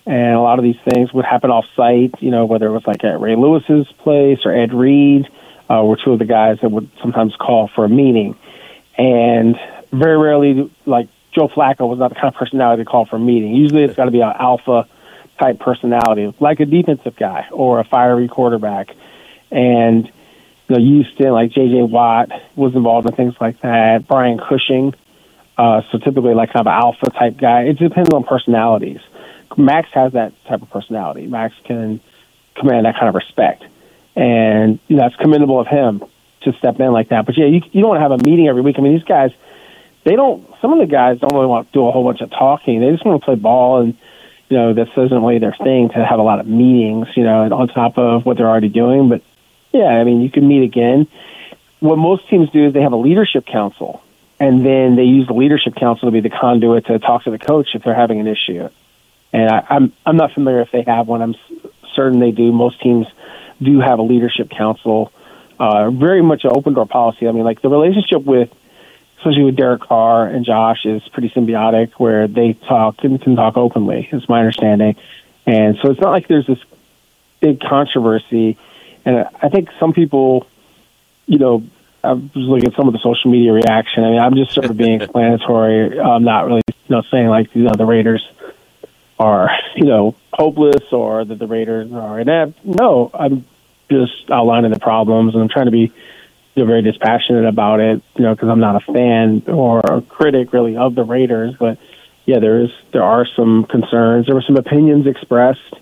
[0.06, 2.20] and a lot of these things would happen off site.
[2.20, 5.28] You know, whether it was like at Ray Lewis's place or Ed Reed.
[5.70, 8.36] uh, were two of the guys that would sometimes call for a meeting,
[8.98, 9.58] and
[9.92, 13.20] very rarely, like Joe Flacco was not the kind of personality to call for a
[13.20, 13.54] meeting.
[13.54, 14.86] Usually, it's got to be an alpha
[15.38, 18.94] type personality, like a defensive guy or a fiery quarterback,
[19.50, 20.06] and
[20.68, 21.82] you know, Houston, like J.J.
[21.82, 24.06] Watt was involved in things like that.
[24.06, 24.94] Brian Cushing,
[25.58, 27.62] uh, so typically like kind of an alpha type guy.
[27.62, 29.00] It depends on personalities.
[29.56, 31.26] Maxx has that type of personality.
[31.26, 32.00] Maxx can
[32.54, 33.64] command that kind of respect,
[34.14, 36.04] and you know, that's commendable of him
[36.42, 37.26] to step in like that.
[37.26, 38.76] But yeah, you you don't have a meeting every week.
[38.78, 39.32] I mean, these guys,
[40.04, 40.46] they don't.
[40.60, 42.80] Some of the guys don't really want to do a whole bunch of talking.
[42.80, 43.96] They just want to play ball, and
[44.48, 47.08] you know, this isn't really their thing to have a lot of meetings.
[47.16, 49.08] You know, on top of what they're already doing.
[49.08, 49.22] But
[49.72, 51.06] yeah, I mean, you can meet again.
[51.80, 54.02] What most teams do is they have a leadership council,
[54.38, 57.38] and then they use the leadership council to be the conduit to talk to the
[57.38, 58.68] coach if they're having an issue.
[59.32, 61.22] And I, I'm I'm not familiar if they have one.
[61.22, 61.34] I'm
[61.94, 62.52] certain they do.
[62.52, 63.06] Most teams
[63.60, 65.12] do have a leadership council.
[65.58, 67.28] Uh, very much an open door policy.
[67.28, 68.50] I mean, like the relationship with,
[69.24, 73.56] especially with Derek Carr and Josh, is pretty symbiotic, where they talk and can talk
[73.56, 74.06] openly.
[74.12, 74.96] Is my understanding,
[75.46, 76.58] and so it's not like there's this
[77.40, 78.58] big controversy.
[79.06, 80.46] And I- think some people,
[81.26, 81.62] you know,
[82.02, 84.04] I was looking at some of the social media reaction.
[84.04, 85.98] I mean, I'm just sort of being explanatory.
[85.98, 88.26] I'm not really, you know, saying like you know the Raiders
[89.18, 92.62] are you know hopeless or that the Raiders are inept.
[92.62, 93.46] No, I'm
[93.90, 95.92] just outlining the problems and I'm trying to be
[96.62, 98.02] know, very dispassionate about it.
[98.16, 101.78] You know, because I'm not a fan or a critic really of the Raiders, but
[102.26, 104.26] yeah, there is there are some concerns.
[104.26, 105.74] There were some opinions expressed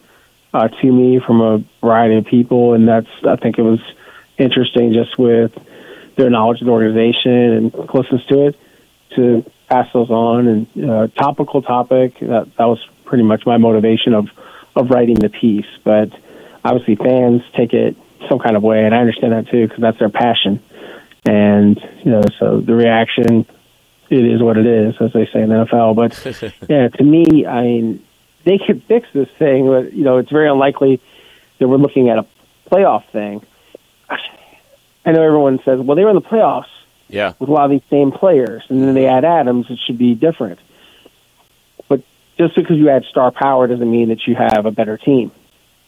[0.53, 3.81] uh, to me from a variety of people, and that's I think it was
[4.39, 5.53] interesting just with
[6.17, 8.59] their knowledge of the organization and closeness to it
[9.17, 10.49] to pass those on.
[10.49, 14.29] And uh, topical topic that that was pretty much my motivation of
[14.75, 15.67] of writing the piece.
[15.85, 16.11] But
[16.65, 17.97] obviously, fans take it
[18.29, 20.63] some kind of way, and I understand that too because that's their passion.
[21.25, 23.47] And you know, so the reaction,
[24.11, 25.95] it is what it is, as they say in the NFL.
[25.95, 28.05] But yeah, to me, I mean,
[28.45, 31.01] they could fix this thing, but you know, it's very unlikely
[31.59, 32.27] that we're looking at a
[32.71, 33.45] playoff thing.
[35.05, 36.67] I know everyone says, well, they were in the playoffs
[37.09, 37.33] Yeah.
[37.41, 40.15] with a lot of these same players, and then they add Adams, it should be
[40.15, 40.61] different.
[41.89, 42.03] But
[42.39, 45.33] just because you add star power doesn't mean that you have a better team.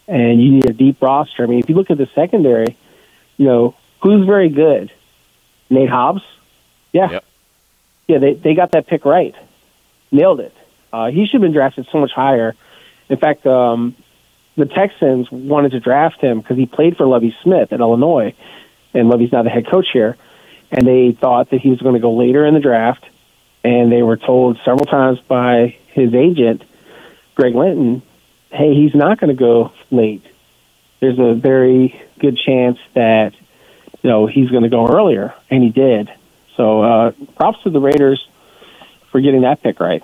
[0.07, 1.45] And you need a deep roster.
[1.45, 2.77] I mean, if you look at the secondary,
[3.37, 4.93] you know, who's very good?
[5.71, 6.23] Nate Hobbs?
[6.93, 7.21] Yeah.
[8.07, 9.35] Yeah, they, they got that pick right.
[10.13, 10.55] Nailed it.
[10.93, 12.55] Uh, he should have been drafted so much higher.
[13.09, 13.97] In fact, um,
[14.57, 18.35] the Texans wanted to draft him because he played for Lovie Smith at Illinois,
[18.93, 20.17] and Lovie's now the head coach here.
[20.71, 23.05] And they thought that he was going to go later in the draft,
[23.63, 26.63] and they were told several times by his agent,
[27.35, 28.03] Greg Linton,
[28.55, 30.25] hey, he's not going to go late.
[31.01, 33.35] There's a very good chance that
[34.03, 36.11] you know he's going to go earlier, and he did.
[36.57, 38.27] So uh, props to the Raiders
[39.11, 40.03] for getting that pick right.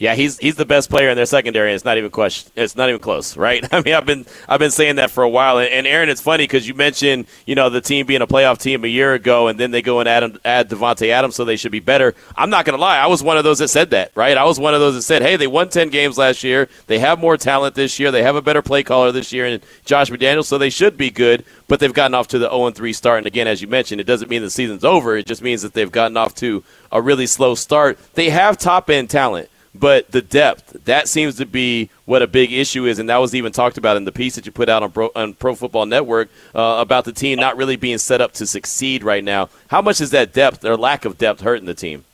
[0.00, 1.74] Yeah, he's he's the best player in their secondary.
[1.74, 2.50] It's not even question.
[2.56, 3.62] It's not even close, right?
[3.72, 5.58] I mean, I've been I've been saying that for a while.
[5.58, 8.56] And, and Aaron, it's funny because you mentioned you know the team being a playoff
[8.56, 11.56] team a year ago, and then they go and add add Davante Adams, so they
[11.56, 12.14] should be better.
[12.34, 12.96] I'm not to lie.
[12.96, 14.38] I was one of those that said that, right?
[14.38, 16.70] I was one of those that said, hey, they won ten games last year.
[16.86, 18.10] They have more talent this year.
[18.10, 21.10] They have a better play caller this year, and Josh McDaniels, so they should be
[21.10, 21.44] good.
[21.68, 23.18] But they've gotten off to the 0 3 start.
[23.18, 25.18] And again, as you mentioned, it doesn't mean the season's over.
[25.18, 27.98] It just means that they've gotten off to a really slow start.
[28.14, 32.52] They have top end talent but the depth that seems to be what a big
[32.52, 34.82] issue is, and that was even talked about in the piece that you put out
[34.82, 38.32] on Pro, on Pro Football Network uh, about the team not really being set up
[38.32, 39.48] to succeed right now.
[39.68, 42.04] How much is that depth or lack of depth hurting the team?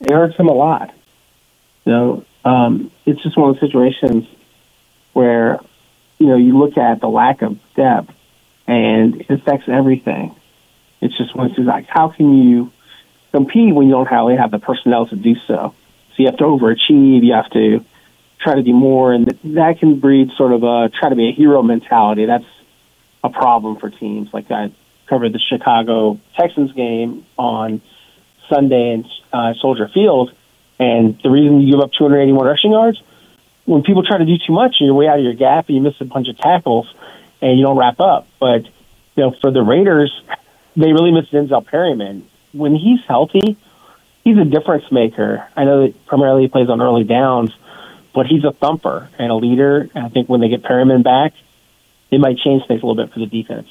[0.00, 0.94] it hurts them a lot.
[1.84, 4.26] You know, um, it's just one of the situations
[5.12, 5.60] where,
[6.18, 8.12] you know, you look at the lack of depth
[8.66, 10.34] and it affects everything.
[11.00, 12.72] It's just one of those like, how can you
[13.36, 15.74] compete when you don't really have the personnel to do so?
[16.10, 17.84] So you have to overachieve, you have to
[18.40, 21.32] try to do more, and that can breed sort of a try to be a
[21.32, 22.26] hero mentality.
[22.26, 22.46] That's
[23.22, 24.32] a problem for teams.
[24.32, 24.72] Like I
[25.06, 27.80] covered the Chicago Texans game on
[28.48, 30.32] Sunday in uh, Soldier Field,
[30.78, 33.02] and the reason you give up 281 rushing yards
[33.66, 35.82] when people try to do too much you're way out of your gap and you
[35.82, 36.92] miss a bunch of tackles
[37.42, 38.26] and you don't wrap up.
[38.40, 40.12] But you know, for the Raiders,
[40.76, 42.28] they really missed Denzel Perryman.
[42.56, 43.56] When he's healthy,
[44.24, 45.46] he's a difference maker.
[45.56, 47.52] I know that primarily he plays on early downs,
[48.14, 49.88] but he's a thumper and a leader.
[49.94, 51.34] And I think when they get Perryman back,
[52.10, 53.68] they might change things a little bit for the defense.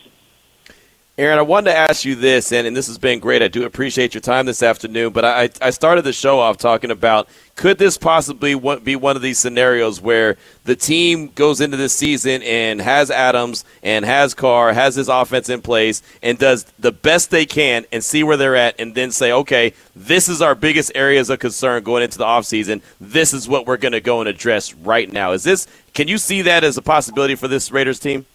[1.17, 3.41] Aaron, I wanted to ask you this, and, and this has been great.
[3.41, 6.91] I do appreciate your time this afternoon, but I, I started the show off talking
[6.91, 10.35] about could this possibly be one of these scenarios where
[10.65, 15.47] the team goes into this season and has Adams and has Carr, has his offense
[15.47, 19.09] in place, and does the best they can and see where they're at, and then
[19.09, 22.81] say, okay, this is our biggest areas of concern going into the offseason.
[22.99, 25.31] This is what we're going to go and address right now.
[25.31, 25.65] Is this?
[25.93, 28.25] Can you see that as a possibility for this Raiders team?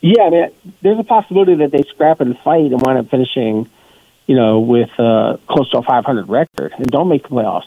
[0.00, 0.50] Yeah, I mean,
[0.82, 3.68] there's a possibility that they scrap and fight and wind up finishing,
[4.26, 7.66] you know, with uh, close to a 500 record and don't make the playoffs.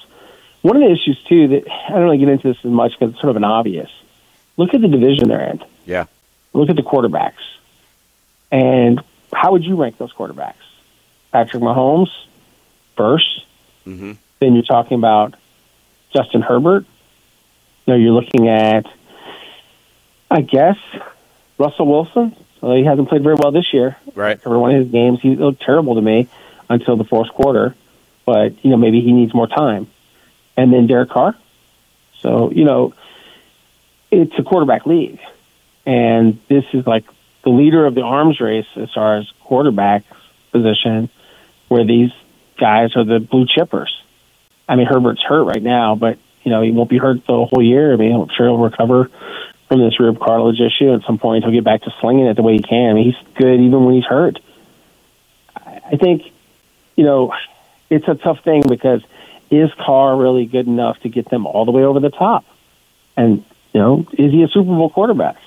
[0.62, 3.14] One of the issues too that I don't really get into this as much because
[3.14, 3.90] it's sort of an obvious.
[4.58, 5.64] Look at the division they're in.
[5.86, 6.06] Yeah.
[6.54, 7.42] Look at the quarterbacks,
[8.52, 9.02] and
[9.34, 10.56] how would you rank those quarterbacks?
[11.32, 12.10] Patrick Mahomes,
[12.98, 13.44] 1st
[13.86, 14.12] Mm-hmm.
[14.40, 15.36] Then you're talking about
[16.14, 16.86] Justin Herbert.
[17.86, 18.86] You know, you're looking at,
[20.30, 20.78] I guess,
[21.62, 22.36] Russell Wilson.
[22.60, 23.96] Well, he hasn't played very well this year.
[24.16, 24.40] Right.
[24.46, 26.28] Every one of his games, he looked terrible to me
[26.70, 27.76] until the fourth quarter.
[28.26, 29.88] But you know, maybe he needs more time.
[30.58, 31.36] And then Derek Carr.
[32.20, 32.94] So you know,
[34.12, 35.20] it's a quarterback league,
[35.86, 37.06] and this is like
[37.44, 40.04] the leader of the arms race as far as quarterback
[40.52, 41.10] position,
[41.68, 42.12] where these
[42.58, 43.90] guys are the blue chippers.
[44.68, 47.64] I mean, Herbert's hurt right now, but you know he won't be hurt the whole
[47.64, 47.94] year.
[47.94, 49.10] I mean, I'm sure he'll recover
[49.72, 50.94] from this rib cartilage issue.
[50.94, 52.90] At some point, he'll get back to slinging it the way he can.
[52.90, 54.38] I mean, he's good even when he's hurt.
[55.56, 56.24] I think,
[56.98, 57.34] you know,
[57.90, 59.02] it's a tough thing because
[59.50, 62.44] is Carr really good enough to get them all the way over the top?
[63.16, 65.38] And you know, is he a Super Bowl quarterback?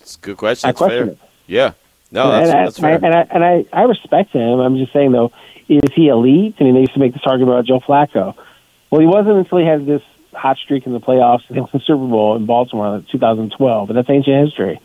[0.00, 0.68] It's a good question.
[0.68, 1.12] I question fair.
[1.14, 1.18] it.
[1.46, 1.72] Yeah.
[2.10, 2.94] No, that's, and, I, that's fair.
[2.96, 4.60] and I and I, I respect him.
[4.60, 5.32] I'm just saying though,
[5.66, 6.56] is he elite?
[6.60, 8.36] I mean, they used to make this argument about Joe Flacco.
[8.90, 10.02] Well, he wasn't until he had this
[10.36, 14.10] hot streak in the playoffs against the Super Bowl in Baltimore in 2012, but that's
[14.10, 14.80] ancient history.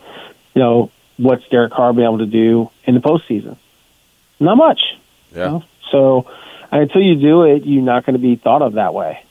[0.54, 3.58] You know, what's Derek Carr been able to do in the postseason?
[4.40, 4.82] Not much.
[5.34, 5.60] Yeah.
[5.92, 6.26] So
[6.72, 9.24] until you do it, you're not going to be thought of that way.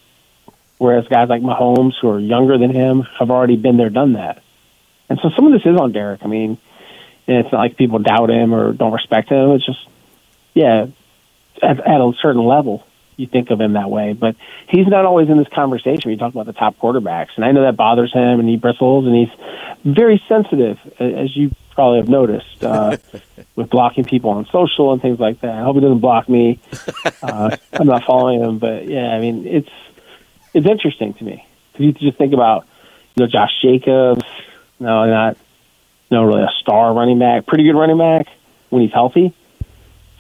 [0.79, 4.43] Whereas guys like Mahomes, who are younger than him, have already been there, done that.
[5.09, 6.23] And so some of this is on Derek.
[6.23, 6.59] I mean,
[7.27, 9.51] it's not like people doubt him or don't respect him.
[9.51, 9.87] It's just,
[10.55, 10.87] yeah,
[11.63, 12.87] at, at a certain level,
[13.21, 14.13] you think of him that way.
[14.13, 14.37] But
[14.69, 16.11] he's not always in this conversation.
[16.11, 19.07] We talk about the top quarterbacks, and I know that bothers him, and he bristles,
[19.07, 19.29] and he's
[19.85, 22.97] very sensitive, as you probably have noticed, uh,
[23.57, 25.55] with blocking people on social and things like that.
[25.55, 26.59] I hope he doesn't block me.
[27.23, 29.69] Uh, I'm not following him, but yeah, I mean, it's
[30.55, 32.67] it's interesting to me because you just think about,
[33.15, 34.25] you know, Josh Jacobs.
[34.79, 35.37] No, not
[36.11, 38.27] no really a star running back, pretty good running back
[38.71, 39.35] when he's healthy.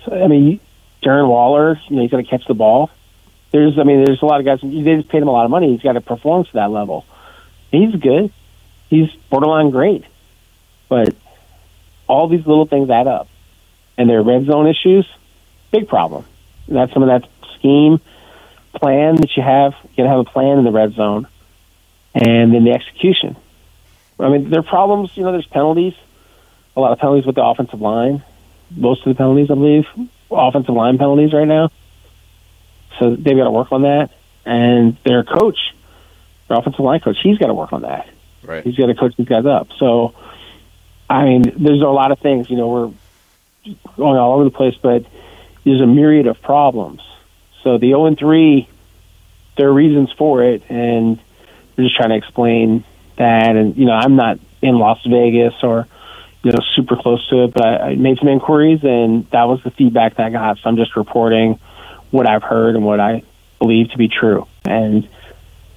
[0.04, 0.60] So I mean,
[1.02, 2.90] Darren Waller, you know, he's going to catch the ball.
[3.52, 4.60] There's, I mean, there's a lot of guys.
[4.62, 5.72] They just paid him a lot of money.
[5.72, 7.04] He's got to perform to that level.
[7.70, 8.32] He's good.
[8.88, 10.04] He's borderline great,
[10.88, 11.14] but
[12.08, 13.28] all these little things add up,
[13.96, 15.06] and their red zone issues,
[15.70, 16.24] big problem.
[16.66, 18.00] And that's some of that scheme
[18.74, 19.74] plan that you have.
[19.82, 21.28] You got to have a plan in the red zone,
[22.14, 23.36] and then the execution.
[24.18, 25.16] I mean, there are problems.
[25.16, 25.94] You know, there's penalties.
[26.76, 28.22] A lot of penalties with the offensive line.
[28.70, 29.86] Most of the penalties, I believe,
[30.30, 31.70] offensive line penalties right now.
[32.98, 34.10] So they've got to work on that.
[34.44, 35.74] And their coach,
[36.48, 38.08] their offensive line coach, he's got to work on that.
[38.42, 38.64] Right.
[38.64, 39.68] He's got to coach these guys up.
[39.78, 40.14] So,
[41.08, 42.48] I mean, there's a lot of things.
[42.48, 45.04] You know, we're going all over the place, but
[45.64, 47.02] there's a myriad of problems.
[47.62, 48.68] So the 0 and 3,
[49.56, 51.20] there are reasons for it, and
[51.76, 52.84] we're just trying to explain
[53.16, 53.56] that.
[53.56, 55.86] And you know, I'm not in Las Vegas or
[56.42, 59.62] you know super close to it, but I, I made some inquiries, and that was
[59.62, 60.58] the feedback that I got.
[60.58, 61.58] So I'm just reporting
[62.10, 63.22] what I've heard and what I
[63.58, 64.46] believe to be true.
[64.64, 65.04] And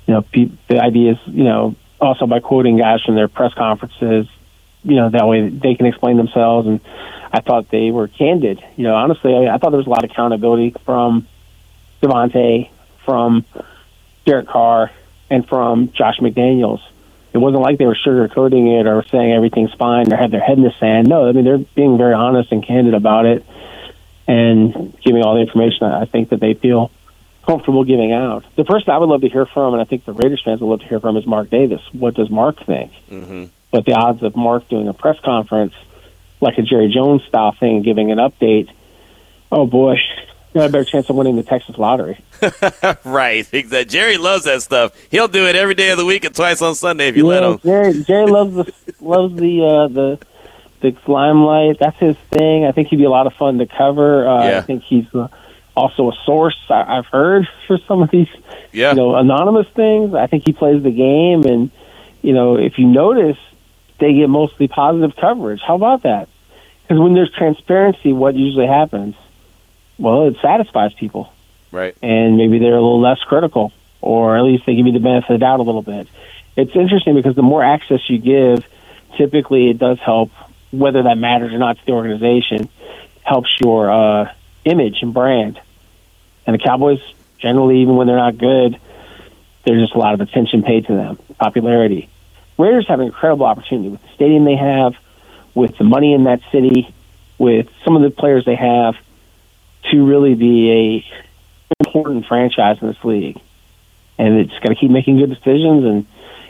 [0.08, 3.54] you know, pe- the idea is you know also by quoting guys from their press
[3.54, 4.28] conferences,
[4.84, 6.68] you know that way they can explain themselves.
[6.68, 6.80] And
[7.32, 8.64] I thought they were candid.
[8.78, 11.28] You know, honestly, I, I thought there was a lot of accountability from
[12.02, 12.70] Davante,
[13.06, 13.46] from
[14.26, 14.92] Derek Carr,
[15.30, 16.82] and from Josh McDaniels.
[17.34, 20.58] It wasn't like they were sugarcoating it or saying everything's fine or had their head
[20.58, 21.08] in the sand.
[21.08, 23.46] No, I mean they're being very honest and candid about it
[24.28, 26.92] and giving all the information I think that they feel
[27.46, 28.46] comfortable giving out.
[28.56, 30.68] The person I would love to hear from, and I think the Raiders fans would
[30.68, 31.82] love to hear from, is Mark Davis.
[31.92, 32.94] What does Mark think?
[33.10, 33.46] Mm-hmm.
[33.72, 35.74] But the odds of Mark doing a press conference
[36.40, 38.70] like a Jerry Jones style thing, giving an update,
[39.52, 39.96] oh boy,
[40.54, 42.24] you got a better chance of winning the Texas lottery.
[43.04, 43.48] right.
[43.54, 43.86] Exactly.
[43.86, 44.94] Jerry loves that stuff.
[45.10, 47.44] He'll do it every day of the week and twice on Sunday if you let
[47.44, 47.60] him.
[47.60, 50.20] Jerry, Jerry loves the loves the uh, the
[50.82, 51.78] the limelight.
[51.80, 52.66] That's his thing.
[52.66, 54.28] I think he'd be a lot of fun to cover.
[54.28, 54.58] Uh, Yeah.
[54.60, 55.28] I think he's uh,
[55.76, 56.58] also a source.
[56.70, 58.28] I, I've heard for some of these
[58.72, 58.92] Yeah.
[58.92, 60.14] you know anonymous things.
[60.14, 61.72] I think he plays the game, and
[62.22, 63.38] you know if you notice,
[64.00, 65.62] they get mostly positive coverage.
[65.66, 66.30] How about that?
[66.84, 69.16] Because when there's transparency, what usually happens?
[69.98, 71.32] Well, it satisfies people,
[71.72, 71.96] Right.
[72.02, 73.72] and maybe they're a little less critical,
[74.02, 76.08] or at least they give you the benefit of the doubt a little bit.
[76.56, 78.66] It's interesting because the more access you give,
[79.18, 80.32] typically it does help,
[80.72, 82.70] whether that matters or not to the organization,
[83.22, 84.32] helps your uh,
[84.66, 85.60] image and brand.
[86.46, 87.00] And the Cowboys,
[87.40, 88.78] generally, even when they're not good,
[89.66, 92.10] there's just a lot of attention paid to them, popularity.
[92.58, 94.96] Raiders have an incredible opportunity with the stadium they have,
[95.56, 96.94] with the money in that city,
[97.38, 98.96] with some of the players they have,
[99.92, 103.40] to really be a important franchise in this league.
[104.18, 105.86] And it's got to keep making good decisions.
[105.86, 106.06] And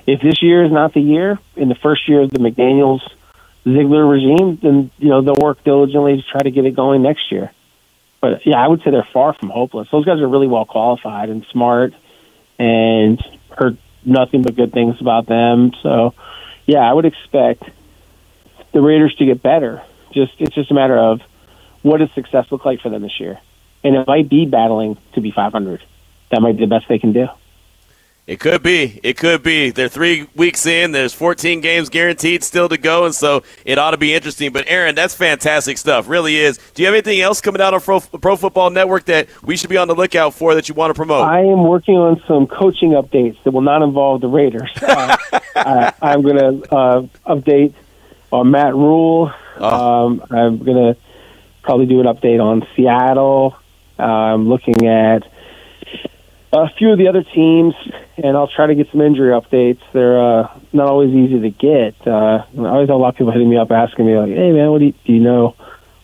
[0.05, 3.01] if this year is not the year, in the first year of the McDaniels
[3.63, 7.31] Ziegler regime, then you know they'll work diligently to try to get it going next
[7.31, 7.51] year.
[8.19, 9.87] But yeah, I would say they're far from hopeless.
[9.91, 11.93] Those guys are really well qualified and smart,
[12.59, 13.21] and
[13.57, 15.71] heard nothing but good things about them.
[15.81, 16.13] So
[16.65, 17.63] yeah, I would expect
[18.73, 19.81] the Raiders to get better.
[20.13, 21.21] Just it's just a matter of
[21.83, 23.39] what does success look like for them this year,
[23.83, 25.83] and it might be battling to be 500.
[26.31, 27.27] That might be the best they can do.
[28.25, 29.01] It could be.
[29.03, 29.71] It could be.
[29.71, 30.93] They're three weeks in.
[30.93, 34.53] There's 14 games guaranteed still to go, and so it ought to be interesting.
[34.53, 36.07] But Aaron, that's fantastic stuff.
[36.07, 36.57] Really is.
[36.73, 39.69] Do you have anything else coming out on Pro, Pro Football Network that we should
[39.69, 41.27] be on the lookout for that you want to promote?
[41.27, 44.71] I am working on some coaching updates that will not involve the Raiders.
[44.83, 45.17] Uh,
[45.55, 47.73] I, I'm going to uh, update
[48.31, 49.31] on Matt Rhule.
[49.57, 50.97] Um, I'm going to
[51.63, 53.57] probably do an update on Seattle.
[53.97, 55.23] I'm looking at
[56.51, 57.73] a few of the other teams,
[58.17, 59.79] and I'll try to get some injury updates.
[59.91, 61.95] They're uh, not always easy to get.
[62.05, 64.51] Uh, I always have a lot of people hitting me up asking me, like, "Hey,
[64.51, 65.55] man, what do you, do you know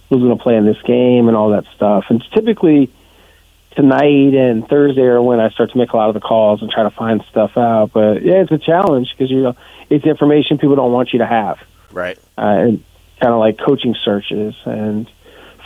[0.10, 2.92] who's going to play in this game and all that stuff?" And typically
[3.76, 6.72] tonight and Thursday are when I start to make a lot of the calls and
[6.72, 7.92] try to find stuff out.
[7.94, 9.56] But yeah, it's a challenge because you know
[9.90, 11.60] it's information people don't want you to have,
[11.92, 12.18] Right.
[12.38, 12.84] uh, and
[13.22, 15.08] kind of like coaching searches and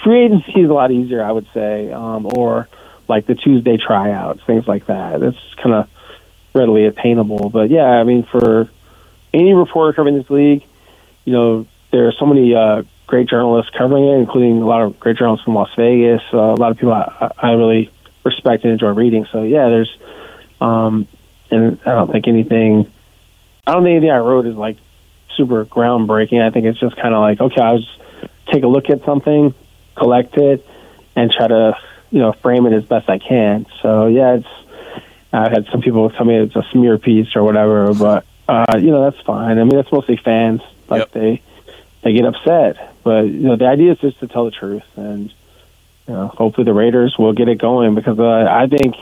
[0.03, 2.67] free agency is a lot easier, I would say, um, or
[3.07, 5.21] like the Tuesday tryouts, things like that.
[5.21, 5.89] It's kind of
[6.53, 7.49] readily attainable.
[7.49, 8.69] But yeah, I mean, for
[9.33, 10.63] any reporter covering this league,
[11.25, 14.99] you know, there are so many uh, great journalists covering it, including a lot of
[14.99, 16.21] great journalists from Las Vegas.
[16.33, 17.91] Uh, a lot of people I, I really
[18.23, 19.25] respect and enjoy reading.
[19.31, 19.97] So yeah, there's,
[20.61, 21.07] um,
[21.51, 22.91] and I don't think anything,
[23.67, 24.77] I don't think anything I wrote is like
[25.35, 26.41] super groundbreaking.
[26.41, 27.99] I think it's just kind of like, okay, I'll just
[28.51, 29.53] take a look at something,
[29.95, 30.65] collect it,
[31.15, 31.77] and try to,
[32.11, 33.65] you know, frame it as best I can.
[33.81, 34.47] So yeah, it's,
[35.31, 38.91] I've had some people tell me it's a smear piece or whatever, but, uh, you
[38.91, 39.57] know, that's fine.
[39.57, 40.61] I mean, that's mostly fans.
[40.87, 41.41] Like they,
[42.03, 42.93] they get upset.
[43.03, 44.83] But, you know, the idea is just to tell the truth.
[44.95, 45.33] And,
[46.07, 48.95] you know, hopefully the Raiders will get it going because uh, I think,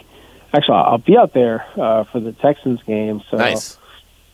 [0.53, 3.21] actually, I'll be out there uh, for the Texans game.
[3.29, 3.77] So, Nice.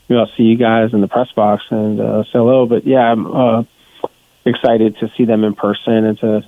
[0.07, 2.65] you know, I'll see you guys in the press box and uh, say hello.
[2.65, 3.63] But yeah, I'm uh,
[4.47, 6.43] excited to see them in person and to.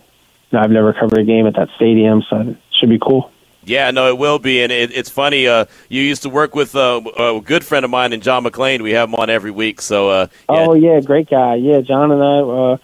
[0.52, 3.32] You know, I've never covered a game at that stadium, so it should be cool.
[3.66, 5.48] Yeah, no, it will be, and it, it's funny.
[5.48, 8.82] Uh, you used to work with uh, a good friend of mine, and John McClain.
[8.82, 9.80] We have him on every week.
[9.80, 11.56] So, uh, yeah, Oh yeah, great guy.
[11.56, 12.78] Yeah, John and I, uh,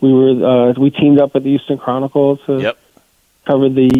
[0.00, 2.78] we were uh, we teamed up at the Houston Chronicle to Yep.
[3.46, 3.90] cover the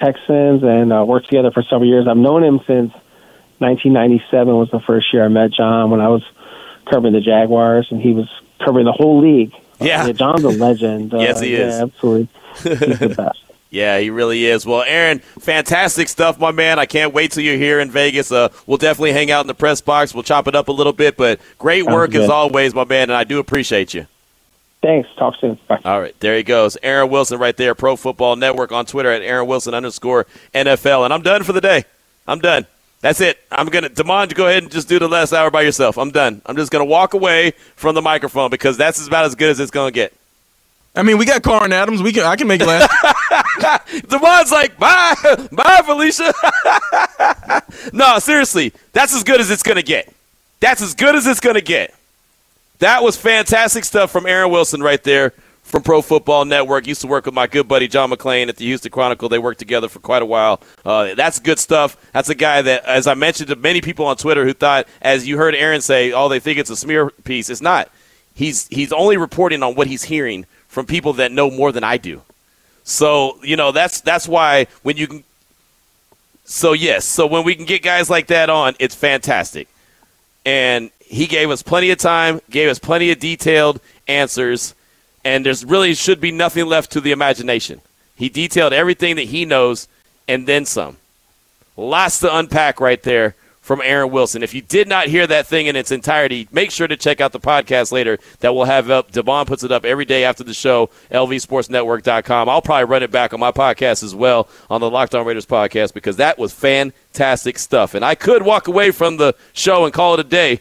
[0.00, 2.06] Texans and uh, worked together for several years.
[2.06, 2.92] I've known him since
[3.58, 6.22] 1997 was the first year I met John when I was
[6.88, 8.28] covering the Jaguars, and he was
[8.64, 9.52] covering the whole league.
[9.80, 10.04] Yeah.
[10.06, 11.12] Uh, John's a legend.
[11.14, 11.74] Uh, Yes, he is.
[11.76, 12.28] Yeah, absolutely.
[12.62, 13.40] He's the best.
[13.70, 14.64] Yeah, he really is.
[14.64, 16.78] Well, Aaron, fantastic stuff, my man.
[16.78, 18.30] I can't wait till you're here in Vegas.
[18.30, 20.14] Uh, we'll definitely hang out in the press box.
[20.14, 22.30] We'll chop it up a little bit, but great Sounds work as good.
[22.30, 24.06] always, my man, and I do appreciate you.
[24.80, 25.08] Thanks.
[25.18, 25.58] Talk soon.
[25.66, 25.80] Bye.
[25.84, 26.76] All right, there he goes.
[26.84, 31.04] Aaron Wilson right there, Pro Football Network on Twitter at Aaron Wilson underscore NFL.
[31.04, 31.84] And I'm done for the day.
[32.28, 32.66] I'm done.
[33.04, 33.38] That's it.
[33.52, 35.98] I'm gonna Damon, go ahead and just do the last hour by yourself.
[35.98, 36.40] I'm done.
[36.46, 39.70] I'm just gonna walk away from the microphone because that's about as good as it's
[39.70, 40.14] gonna get.
[40.96, 42.02] I mean, we got Karin Adams.
[42.02, 42.22] We can.
[42.22, 42.88] I can make it last.
[44.08, 45.14] Damon's like, bye,
[45.52, 46.32] bye, Felicia.
[47.92, 50.10] no, seriously, that's as good as it's gonna get.
[50.60, 51.94] That's as good as it's gonna get.
[52.78, 55.34] That was fantastic stuff from Aaron Wilson right there
[55.64, 56.86] from Pro Football Network.
[56.86, 59.28] Used to work with my good buddy John McClain at the Houston Chronicle.
[59.28, 60.60] They worked together for quite a while.
[60.84, 61.96] Uh, that's good stuff.
[62.12, 65.26] That's a guy that, as I mentioned to many people on Twitter who thought, as
[65.26, 67.50] you heard Aaron say, oh, they think it's a smear piece.
[67.50, 67.90] It's not.
[68.34, 71.96] He's he's only reporting on what he's hearing from people that know more than I
[71.96, 72.22] do.
[72.82, 75.24] So you know that's that's why when you can.
[76.44, 79.68] So yes, so when we can get guys like that on, it's fantastic.
[80.44, 84.74] And he gave us plenty of time, gave us plenty of detailed answers,
[85.24, 87.80] and there's really should be nothing left to the imagination.
[88.16, 89.88] He detailed everything that he knows
[90.28, 90.96] and then some.
[91.76, 94.42] Lots to unpack right there from Aaron Wilson.
[94.42, 97.32] If you did not hear that thing in its entirety, make sure to check out
[97.32, 99.10] the podcast later that we'll have up.
[99.10, 102.48] Devon puts it up every day after the show, lvsportsnetwork.com.
[102.48, 105.46] I'll probably run it back on my podcast as well on the Locked On Raiders
[105.46, 107.94] podcast because that was fantastic stuff.
[107.94, 110.60] And I could walk away from the show and call it a day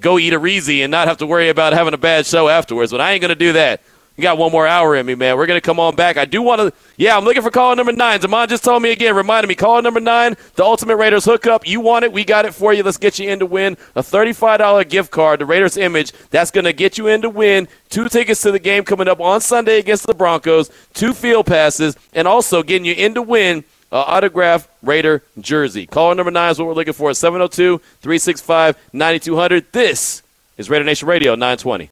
[0.00, 2.90] go eat a Reezy and not have to worry about having a bad show afterwards,
[2.90, 3.80] but I ain't going to do that.
[4.18, 5.36] You got one more hour in me, man.
[5.36, 6.16] We're going to come on back.
[6.16, 8.20] I do want to, yeah, I'm looking for caller number nine.
[8.20, 11.68] Zaman just told me again, reminded me, caller number nine, the Ultimate Raiders hookup.
[11.68, 12.82] You want it, we got it for you.
[12.82, 16.10] Let's get you in to win a $35 gift card, the Raiders image.
[16.30, 19.20] That's going to get you in to win two tickets to the game coming up
[19.20, 23.62] on Sunday against the Broncos, two field passes, and also getting you in to win
[23.92, 25.86] uh, autograph Raider jersey.
[25.86, 29.72] Caller number nine is what we're looking for 702 365 9200.
[29.72, 30.22] This
[30.56, 31.86] is Raider Nation Radio 920.